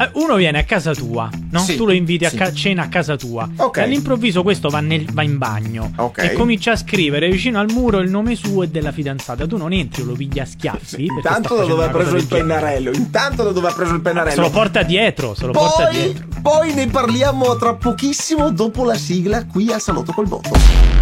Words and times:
eh, 0.00 0.10
uno 0.14 0.34
viene 0.36 0.58
a 0.58 0.64
casa 0.64 0.94
tua, 0.94 1.28
no? 1.50 1.58
Sì, 1.60 1.76
tu 1.76 1.84
lo 1.86 1.92
inviti 1.92 2.24
a 2.24 2.30
sì. 2.30 2.36
ca- 2.36 2.52
cena 2.52 2.82
a 2.84 2.88
casa 2.88 3.16
tua. 3.16 3.48
Ok. 3.56 3.76
E 3.78 3.82
all'improvviso 3.82 4.42
questo 4.42 4.68
va, 4.68 4.80
nel- 4.80 5.10
va 5.12 5.22
in 5.22 5.36
bagno 5.38 5.92
Ok. 5.96 6.18
e 6.22 6.32
comincia 6.32 6.72
a 6.72 6.76
scrivere 6.76 7.28
vicino 7.30 7.58
al 7.60 7.70
muro 7.70 7.98
il 7.98 8.10
nome 8.10 8.34
suo 8.34 8.62
e 8.62 8.68
della 8.68 8.92
fidanzata. 8.92 9.46
Tu 9.46 9.56
non 9.56 9.72
entri 9.72 10.02
lo 10.04 10.12
pigli 10.14 10.38
a 10.38 10.44
schiaffi. 10.46 11.04
Intanto 11.04 11.56
da 11.56 11.64
dove 11.64 11.84
ha 11.84 11.88
preso 11.88 12.16
il 12.16 12.26
pennarello? 12.26 12.92
Intanto 12.92 13.42
da 13.44 13.50
dove 13.52 13.68
ha 13.68 13.72
preso 13.72 13.94
il 13.94 14.00
pennarello? 14.00 14.34
Se 14.34 14.40
lo 14.40 14.50
porta 14.50 14.82
dietro, 14.82 15.34
se 15.34 15.46
lo 15.46 15.52
porta 15.52 15.84
Poi, 15.88 15.92
dietro. 15.94 16.26
poi 16.42 16.74
ne 16.74 16.86
parliamo 16.86 17.56
tra 17.56 17.74
pochissimo 17.74 18.50
dopo 18.50 18.84
la 18.84 18.94
sigla 18.96 19.44
qui 19.46 19.70
al 19.72 19.80
Salotto 19.80 20.12
col 20.12 20.26
Botto. 20.28 20.99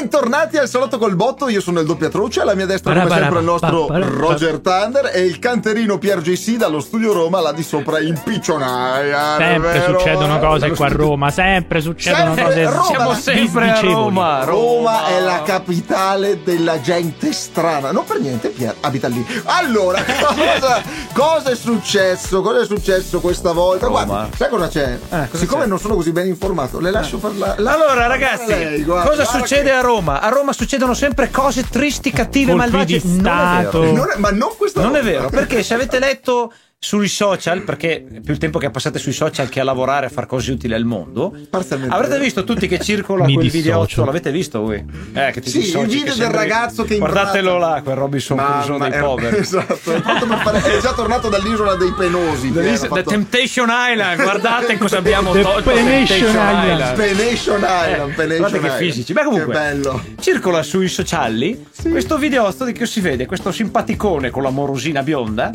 Bentornati 0.00 0.56
al 0.56 0.66
Salotto 0.66 0.96
col 0.96 1.14
Botto, 1.14 1.50
io 1.50 1.60
sono 1.60 1.78
il 1.80 1.84
doppiatruce, 1.86 2.40
alla 2.40 2.54
mia 2.54 2.64
destra 2.64 2.94
come 2.94 3.10
sempre 3.10 3.38
il 3.40 3.44
nostro 3.44 3.86
Roger 3.90 4.58
Thunder 4.60 5.10
e 5.12 5.20
il 5.26 5.38
canterino 5.38 5.98
Pier 5.98 6.22
JC 6.22 6.56
dallo 6.56 6.80
studio 6.80 7.12
Roma 7.12 7.38
là 7.42 7.52
di 7.52 7.62
sopra 7.62 8.00
in 8.00 8.18
piccionaia. 8.24 9.36
Sempre 9.36 9.72
davvero, 9.74 9.98
succedono 9.98 10.36
eh, 10.36 10.40
cose 10.40 10.70
qua 10.70 10.86
a 10.86 10.88
Roma, 10.88 11.30
sempre 11.30 11.80
succedono 11.82 12.34
Sempre 12.34 12.44
cose 12.44 12.64
Roma, 12.64 12.84
Siamo 12.84 13.12
sempre 13.14 13.62
a 13.64 13.72
disdicevoli. 13.72 13.94
Roma. 14.04 14.44
Roma 14.44 15.06
è 15.08 15.20
la 15.20 15.42
capitale 15.44 16.42
della 16.42 16.80
gente 16.80 17.32
strana. 17.34 17.92
Non 17.92 18.04
per 18.06 18.20
niente, 18.20 18.48
Pier 18.48 18.74
abita 18.80 19.06
lì. 19.08 19.22
Allora, 19.44 20.02
cosa, 20.24 20.82
cosa 21.12 21.50
è 21.50 21.54
successo? 21.54 22.40
Cosa 22.40 22.60
è 22.62 22.64
successo 22.64 23.20
questa 23.20 23.52
volta? 23.52 23.84
Roma. 23.84 24.04
Guarda, 24.04 24.34
sai 24.34 24.48
cosa 24.48 24.68
c'è? 24.68 24.98
cosa 25.10 25.36
Siccome 25.36 25.64
c'è? 25.64 25.68
non 25.68 25.78
sono 25.78 25.94
così 25.94 26.10
ben 26.10 26.26
informato, 26.26 26.80
le 26.80 26.90
lascio 26.90 27.18
parlare. 27.18 27.60
la- 27.60 27.74
Allora, 27.74 28.06
ragazzi, 28.06 28.46
lei, 28.46 28.82
guarda, 28.82 29.10
cosa 29.10 29.22
guarda 29.24 29.38
succede 29.40 29.64
che- 29.64 29.70
a 29.72 29.80
Roma? 29.82 29.88
A 29.98 30.28
Roma 30.28 30.52
succedono 30.52 30.94
sempre 30.94 31.30
cose 31.30 31.68
tristi, 31.68 32.10
cattive, 32.10 32.52
Colpi 32.52 32.70
malvagie. 32.70 33.00
di 33.00 33.20
Non 33.20 33.26
è 33.26 33.62
vero. 33.64 33.92
Non 33.92 34.10
è- 34.10 34.16
ma 34.18 34.30
non 34.30 34.50
questa 34.56 34.80
Non 34.82 34.96
è 34.96 35.02
volta. 35.02 35.16
vero, 35.18 35.28
perché 35.30 35.62
se 35.62 35.74
avete 35.74 35.98
letto 35.98 36.52
sui 36.82 37.08
social, 37.08 37.60
perché 37.62 38.02
più 38.24 38.32
il 38.32 38.38
tempo 38.38 38.58
che 38.58 38.70
passate 38.70 38.98
sui 38.98 39.12
social 39.12 39.50
che 39.50 39.60
a 39.60 39.64
lavorare 39.64 40.06
a 40.06 40.08
fare 40.08 40.26
cose 40.26 40.52
utili 40.52 40.72
al 40.72 40.84
mondo, 40.86 41.36
Parzialmente 41.50 41.94
avrete 41.94 42.18
visto 42.18 42.42
tutti 42.42 42.66
che 42.66 42.78
circola 42.80 43.26
Mi 43.26 43.34
quel 43.34 43.44
dissocio. 43.44 43.62
videoccio, 43.62 44.04
l'avete 44.06 44.30
visto 44.32 44.60
voi? 44.62 44.82
Eh, 45.12 45.30
che 45.30 45.42
ti 45.42 45.50
Sì, 45.50 45.58
il 45.58 45.64
dissoci, 45.64 45.84
video 45.84 45.98
che 46.00 46.04
del 46.06 46.14
sembri- 46.14 46.38
ragazzo 46.38 46.84
che 46.84 46.96
Guardatelo 46.96 47.50
imbratta- 47.52 47.74
là, 47.74 47.82
quel 47.82 47.96
Robinson 47.96 48.36
Crusoe 48.38 48.78
dei 48.78 48.92
era- 48.92 49.04
poveri. 49.04 49.36
Esatto, 49.50 49.74
fare- 49.74 50.62
è 50.78 50.80
già 50.80 50.92
tornato 50.94 51.28
dall'isola 51.28 51.74
dei 51.74 51.92
penosi. 51.92 52.50
The 52.50 52.76
fatto- 52.78 53.02
Temptation 53.10 53.68
Island, 53.70 54.22
guardate 54.22 54.78
cosa 54.78 54.96
abbiamo 54.96 55.32
The 55.32 55.42
tolto. 55.42 55.70
Penation 55.70 56.28
Island. 56.30 56.96
Penation 56.96 57.56
Island, 57.58 58.10
Eh, 58.10 58.14
Penation 58.14 58.38
guardate 58.38 58.52
che 58.58 58.66
Island. 58.66 58.78
fisici. 58.82 59.12
Beh, 59.12 59.24
comunque, 59.24 59.52
Che 59.52 59.58
bello. 59.60 60.02
circola 60.18 60.62
sui 60.62 60.88
sociali 60.88 61.62
questo 61.90 62.16
videotto 62.16 62.64
di 62.64 62.72
che 62.72 62.86
si 62.86 63.00
vede 63.00 63.26
questo 63.26 63.52
simpaticone 63.52 64.30
con 64.30 64.42
la 64.42 64.50
morosina 64.50 65.02
bionda 65.02 65.50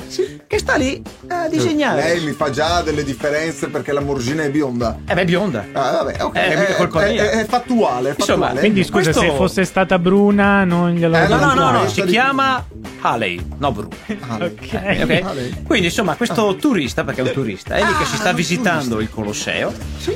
che 0.46 0.60
sta 0.60 0.76
lì 0.76 1.02
a 1.28 1.48
disegnare. 1.48 2.02
Lei 2.02 2.24
mi 2.24 2.32
fa 2.32 2.50
già 2.50 2.82
delle 2.82 3.04
differenze 3.04 3.68
perché 3.68 3.92
la 3.92 4.02
morsina 4.02 4.44
è 4.44 4.50
bionda. 4.50 4.98
Eh 5.08 5.14
beh, 5.14 5.26
bionda. 5.26 5.66
Ah, 5.74 5.92
vabbè, 6.04 6.24
ok. 6.24 6.36
Eh, 6.36 6.68
è, 6.68 6.76
colpa 6.76 7.06
è- 7.06 7.12
mia. 7.12 7.30
è 7.32 7.46
fattuale, 7.46 8.10
è 8.10 8.16
Insomma, 8.18 8.38
fattuale. 8.48 8.60
Quindi 8.60 8.84
scusa, 8.84 9.12
Questo- 9.12 9.22
se 9.22 9.32
fosse 9.32 9.66
stata 9.66 9.98
bruna 10.00 10.64
non 10.64 10.92
glielo 10.92 11.16
Eh, 11.18 11.28
No, 11.28 11.38
no, 11.38 11.54
no, 11.54 11.72
no, 11.72 11.88
si 11.88 12.02
di- 12.04 12.12
chiama 12.12 12.64
Haley, 13.02 13.40
no 13.58 13.72
Bru. 13.72 13.88
Ah, 14.28 14.36
Ok. 14.36 14.74
Eh, 14.74 15.04
ok? 15.04 15.24
Haley. 15.26 15.64
Quindi 15.66 15.86
insomma 15.88 16.16
questo 16.16 16.56
turista, 16.56 17.04
perché 17.04 17.22
è 17.22 17.24
un 17.26 17.32
turista, 17.34 17.76
è 17.76 17.84
lì 17.84 17.96
che 17.98 18.06
si 18.06 18.16
sta 18.18 18.30
Ah, 18.30 18.34
visitando 18.34 19.00
il 19.00 19.10
Colosseo, 19.10 19.74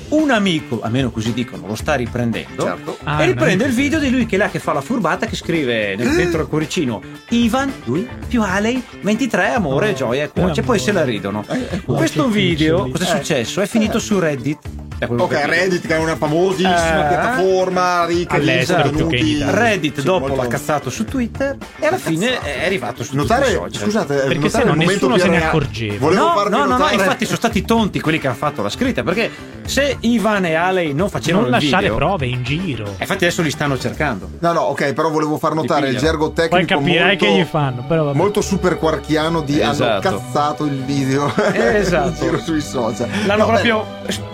un 0.10 0.32
amico, 0.32 0.82
almeno 0.82 1.12
così 1.12 1.34
dicono, 1.34 1.68
lo 1.68 1.76
sta 1.76 1.96
riprendendo 1.96 2.64
Certo. 2.64 2.98
Ah, 3.04 3.22
e 3.24 3.28
riprende 3.28 3.66
il 3.66 3.74
video 3.74 4.00
di 4.00 4.10
lui 4.10 4.26
che 4.26 4.36
è 4.36 4.40
là 4.40 4.50
che 4.50 4.60
fa 4.60 4.74
la 4.74 4.82
furbata 4.82 5.26
che 5.26 5.36
scrive 5.36 5.96
nel- 5.96 6.16
dentro 6.16 6.42
il 6.42 6.48
cuoricino 6.48 7.02
Ivan, 7.30 7.72
lui, 7.86 8.08
più 8.28 8.42
Haley, 8.42 8.82
23, 9.02 9.54
amore, 9.54 9.94
gioia 9.94 10.24
e 10.24 10.30
cuoce, 10.30 10.62
poi 10.62 10.80
se 10.90 10.92
la 10.92 11.04
ridono. 11.04 11.46
Eh, 11.48 11.82
Questo 11.86 12.26
che 12.26 12.32
video, 12.34 12.90
cosa 12.90 13.04
è 13.04 13.08
successo? 13.18 13.62
È 13.62 13.68
finito 13.68 14.00
su 14.00 14.20
Reddit. 14.20 14.69
Ok. 15.08 15.42
Reddit 15.46 15.88
che 15.88 15.96
è 15.96 16.00
una 16.00 16.16
famosissima 16.16 17.06
Eh. 17.06 17.08
piattaforma 17.08 18.06
ricca 18.06 18.38
di 18.38 18.50
All'estero 18.50 18.82
più 18.90 18.92
che 18.92 18.98
in 18.98 19.02
contenuti. 19.04 19.32
Italia. 19.36 19.60
Reddit 19.64 20.00
Sì, 20.00 20.06
dopo 20.06 20.36
l'ha 20.36 20.48
cazzato 20.48 20.90
su 20.90 21.06
Twitter 21.06 21.58
e 21.80 21.86
alla 21.86 21.98
fine 21.98 22.40
è 22.42 22.66
arrivato 22.66 23.04
su 23.04 23.16
Notare, 23.16 23.46
social. 23.52 23.74
scusate, 23.74 24.14
Perché 24.16 24.38
notare 24.40 24.64
se 24.64 24.70
no 24.70 24.74
nessuno 24.76 25.18
se 25.18 25.28
ne 25.28 25.46
accorgeva. 25.46 26.10
No, 26.10 26.44
no, 26.48 26.66
no, 26.66 26.78
no, 26.78 26.90
infatti 26.92 27.26
sono 27.26 27.38
stati 27.38 27.64
tonti 27.64 28.00
quelli 28.02 28.20
che 28.20 28.28
hanno 28.28 28.36
fatto 28.36 28.62
la 28.62 28.70
scritta 28.70 29.04
perché 29.04 29.30
se 29.66 29.98
Ivan 30.02 30.46
e 30.46 30.56
Ale 30.56 30.94
non 30.94 31.10
facevano 31.10 31.44
non 31.44 31.52
lasciare 31.52 31.84
video, 31.84 31.96
prove 31.98 32.26
in 32.26 32.44
giro. 32.44 32.86
eh, 32.86 32.90
infatti 33.02 33.26
adesso 33.26 33.42
li 33.42 33.52
stanno 33.52 33.78
cercando. 33.78 34.30
No, 34.40 34.52
no, 34.52 34.62
ok, 34.62 34.94
però 34.94 35.10
volevo 35.10 35.38
far 35.38 35.54
notare 35.54 35.90
il 35.90 35.98
gergo 35.98 36.32
Poi 36.32 36.50
tecnico 36.50 36.80
capirai 36.80 37.08
molto, 37.18 37.26
che 37.26 37.32
gli 37.34 37.44
fanno. 37.44 37.86
Però 37.88 38.04
vabbè. 38.06 38.18
molto 38.18 38.42
super 38.42 38.78
quarkiano 38.78 39.42
di 39.42 39.62
hanno 39.62 39.72
Esatto. 39.72 40.10
cazzato 40.10 40.66
il 40.66 40.84
video 40.84 41.32
Esatto. 41.54 42.08
in 42.10 42.16
giro 42.16 42.40
sui 42.40 42.62
social. 42.62 43.08
L'hanno 43.26 43.38
No, 43.46 43.52
proprio 43.52 43.86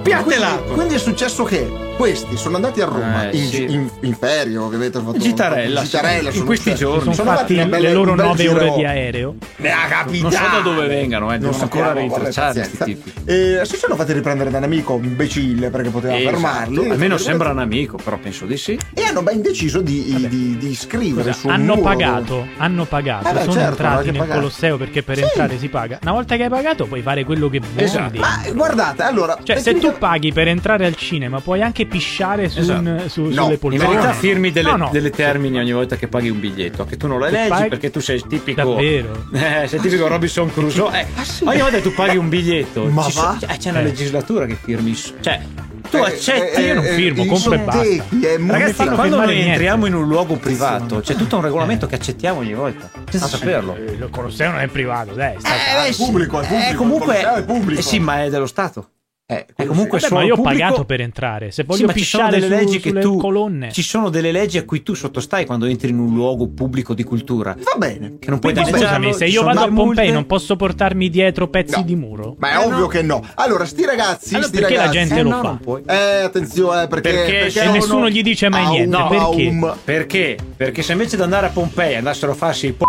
beh, 0.01 0.23
quindi 0.73 0.95
è 0.95 0.97
successo 0.99 1.43
che 1.43 1.69
questi 1.95 2.37
sono 2.37 2.55
andati 2.55 2.81
a 2.81 2.85
Roma 2.85 3.29
Eh, 3.29 3.37
in, 3.37 3.45
sì. 3.47 3.63
in, 4.01 4.15
ferie, 4.15 4.57
ovviamente. 4.57 4.97
hanno 4.97 5.07
fatto- 5.11 5.19
Gitarella, 5.23 5.81
Gitarella, 5.83 6.29
sono 6.29 6.39
In 6.41 6.45
questi 6.45 6.69
stati- 6.69 6.83
giorni. 6.83 7.01
sono 7.01 7.13
sono 7.15 7.31
fatti 7.37 7.55
bella- 7.55 7.77
le 7.79 7.93
loro 7.93 8.11
un 8.11 8.17
bel 8.17 8.25
nove 8.25 8.37
giro- 8.43 8.55
ore 8.55 8.73
di 8.75 8.85
aereo. 8.85 9.35
Nella 9.57 9.75
capitale. 9.89 10.21
Non 10.21 10.31
so 10.31 10.39
da 10.51 10.59
dove 10.59 10.87
vengano, 10.87 11.25
eh, 11.33 11.37
Non 11.37 11.51
devono 11.51 11.61
ancora 11.63 11.93
rintracciare 11.93 12.53
questi 12.53 12.83
tipi. 12.83 13.13
E 13.25 13.61
si 13.63 13.75
sono 13.77 13.95
fatti 13.95 14.13
riprendere 14.13 14.49
da 14.49 14.57
un 14.57 14.63
amico 14.63 14.99
imbecille 15.01 15.69
perché 15.69 15.89
poteva 15.89 16.15
Esatto. 16.17 16.31
fermarli. 16.33 16.89
Almeno 16.89 17.17
sembra 17.17 17.49
un 17.51 17.59
amico, 17.59 17.97
però 18.03 18.17
penso 18.17 18.45
di 18.45 18.57
sì. 18.57 18.77
E 18.93 19.03
hanno 19.03 19.21
ben 19.21 19.41
deciso 19.41 19.81
di, 19.81 20.27
di, 20.29 20.57
di 20.57 20.75
scrivere 20.75 21.33
Scusa, 21.33 21.53
hanno 21.53 21.77
pagato, 21.79 22.45
hanno 22.57 22.85
pagato, 22.85 23.29
Eh 23.29 23.33
beh, 23.33 23.39
sono 23.41 23.51
certo, 23.53 23.69
entrati 23.69 23.93
avete 23.95 24.11
nel 24.11 24.19
pagato. 24.19 24.39
Colosseo 24.39 24.77
perché 24.77 25.03
per 25.03 25.17
Sì. 25.17 25.23
entrare 25.23 25.57
si 25.57 25.67
paga. 25.69 25.99
Una 26.01 26.11
volta 26.11 26.35
che 26.35 26.43
hai 26.43 26.49
pagato 26.49 26.85
puoi 26.85 27.01
fare 27.01 27.23
quello 27.23 27.49
che 27.49 27.59
vuoi. 27.59 27.83
Esatto. 27.83 28.19
Ma 28.19 28.41
guardate, 28.53 29.03
allora. 29.03 29.37
Cioè, 29.41 29.59
se 29.59 29.77
tu 29.79 29.93
paghi 29.97 30.31
per 30.33 30.47
entrare 30.47 30.85
al 30.85 30.95
cinema, 30.95 31.39
puoi 31.39 31.61
anche 31.61 31.84
pisciare 31.85 32.49
su 32.49 32.59
Esatto. 32.59 32.79
un- 32.79 33.03
su- 33.07 33.21
No, 33.21 33.31
sulle 33.31 33.43
in 33.45 33.51
In 33.51 33.57
poltrone. 33.59 33.87
verità 33.95 34.13
firmi 34.13 34.51
delle, 34.51 34.69
No, 34.71 34.75
no. 34.77 34.89
delle 34.91 35.09
termini 35.09 35.57
ogni 35.59 35.71
volta 35.73 35.95
che 35.95 36.07
paghi 36.07 36.29
un 36.29 36.39
biglietto, 36.39 36.85
che 36.85 36.97
tu 36.97 37.07
non 37.07 37.19
Che 37.21 37.29
leggi 37.31 37.49
paghi- 37.49 37.69
perché 37.69 37.91
tu 37.91 37.99
sei 37.99 38.21
tipico. 38.27 38.61
Davvero? 38.61 39.25
Eh, 39.33 39.67
sei 39.67 39.79
tipico 39.79 40.07
Robinson 40.07 40.51
Crusoe. 40.51 40.99
Eh, 41.01 41.05
Ogni 41.45 41.59
volta 41.61 41.77
che 41.77 41.81
tu 41.83 41.93
paghi 41.93 42.17
un 42.17 42.29
biglietto, 42.29 42.85
Ma 42.85 43.03
ci 43.03 43.11
so- 43.11 43.21
va? 43.21 43.37
eh, 43.47 43.57
c'è 43.57 43.69
una 43.69 43.79
Eh. 43.79 43.83
legislatura 43.83 44.45
che 44.45 44.55
firmi. 44.61 44.95
Cioè, 44.95 45.41
tu 45.89 45.97
Eh, 45.97 46.01
accetti. 46.01 46.61
io 46.61 46.73
non 46.75 46.83
firmo, 46.83 47.25
compro 47.25 47.53
e 47.53 47.59
basta. 47.59 48.05
Ragazzi, 48.47 48.73
fanno 48.73 48.95
quando 48.95 49.17
noi 49.17 49.39
entriamo 49.39 49.85
in 49.85 49.93
un 49.93 50.07
luogo 50.07 50.35
privato, 50.35 50.99
c'è 50.99 51.15
tutto 51.15 51.35
un 51.37 51.41
regolamento 51.43 51.85
che 51.87 51.95
accettiamo 51.95 52.39
ogni 52.39 52.53
volta, 52.53 52.89
Ah, 52.93 52.99
senza 53.09 53.27
saperlo. 53.27 53.75
Eh, 53.75 53.91
Il 53.93 54.07
Colosseo 54.11 54.51
non 54.51 54.59
è 54.59 54.67
privato, 54.67 55.13
dai. 55.13 55.35
Eh, 55.35 55.93
pubblico, 55.95 56.39
è 56.41 56.47
pubblico, 56.47 56.69
Eh, 56.71 56.73
comunque, 56.75 57.19
è 57.21 57.43
pubblico. 57.43 57.79
eh 57.79 57.83
sì, 57.83 57.99
ma 57.99 58.23
è 58.23 58.29
dello 58.29 58.47
Stato. 58.47 58.89
Eh, 59.27 59.47
È 59.55 59.65
comunque 59.65 59.97
Vabbè, 59.97 60.07
solo 60.07 60.19
ma 60.19 60.25
io 60.27 60.33
ho 60.33 60.35
pubblico- 60.35 60.59
pagato 60.59 60.85
per 60.85 61.01
entrare. 61.01 61.47
Se 61.47 61.63
Sì, 61.63 61.67
voglio 61.67 61.79
sono 61.79 61.93
pisciare 61.93 62.39
delle 62.39 62.45
su- 62.59 62.63
leggi 62.63 62.79
che 62.79 62.93
tu 62.99 63.17
colonne. 63.17 63.71
ci 63.71 63.81
sono 63.81 64.09
delle 64.09 64.31
leggi 64.31 64.59
a 64.59 64.65
cui 64.65 64.83
tu 64.83 64.93
sottostai 64.93 65.47
quando 65.47 65.65
entri 65.65 65.89
in 65.89 65.97
un 65.97 66.13
luogo 66.13 66.47
pubblico 66.47 66.93
di 66.93 67.03
cultura. 67.03 67.55
Va 67.57 67.75
bene. 67.75 68.17
Che 68.19 68.29
non 68.29 68.37
puoi 68.37 68.53
Quindi 68.53 68.69
scusami, 68.71 69.13
se 69.15 69.25
io 69.25 69.41
vado 69.41 69.61
a 69.61 69.63
Pompei 69.63 69.83
multe. 69.83 70.11
non 70.11 70.27
posso 70.27 70.55
portarmi 70.55 71.09
dietro 71.09 71.47
pezzi 71.47 71.75
No. 71.79 71.81
di 71.81 71.95
muro? 71.95 72.35
Ma 72.37 72.51
è 72.51 72.53
Eh, 72.53 72.65
ovvio 72.65 72.77
no. 72.81 72.85
che 72.87 73.01
no. 73.01 73.23
Allora, 73.33 73.65
sti 73.65 73.83
ragazzi, 73.83 74.33
Allora 74.35 74.47
sti 74.49 74.59
perché 74.59 74.75
la 74.75 74.79
ragazzi. 74.85 74.97
gente 74.99 75.19
Eh, 75.19 75.23
lo 75.23 75.29
no, 75.29 75.59
fa? 75.63 75.93
Eh, 75.93 76.21
attenzione, 76.21 76.87
perché. 76.87 77.09
Perché 77.09 77.49
se 77.49 77.61
hanno- 77.61 77.71
nessuno 77.71 78.09
gli 78.09 78.21
dice 78.21 78.47
mai 78.49 78.63
Aum, 78.65 78.71
niente, 78.75 78.97
perché? 79.09 79.77
Perché? 79.83 80.37
Perché 80.55 80.81
se 80.83 80.91
invece 80.91 81.15
di 81.15 81.23
andare 81.23 81.47
a 81.47 81.49
Pompei 81.49 81.95
andassero 81.95 82.33
a 82.33 82.35
farsi 82.35 82.67
i 82.67 82.71
po- 82.73 82.85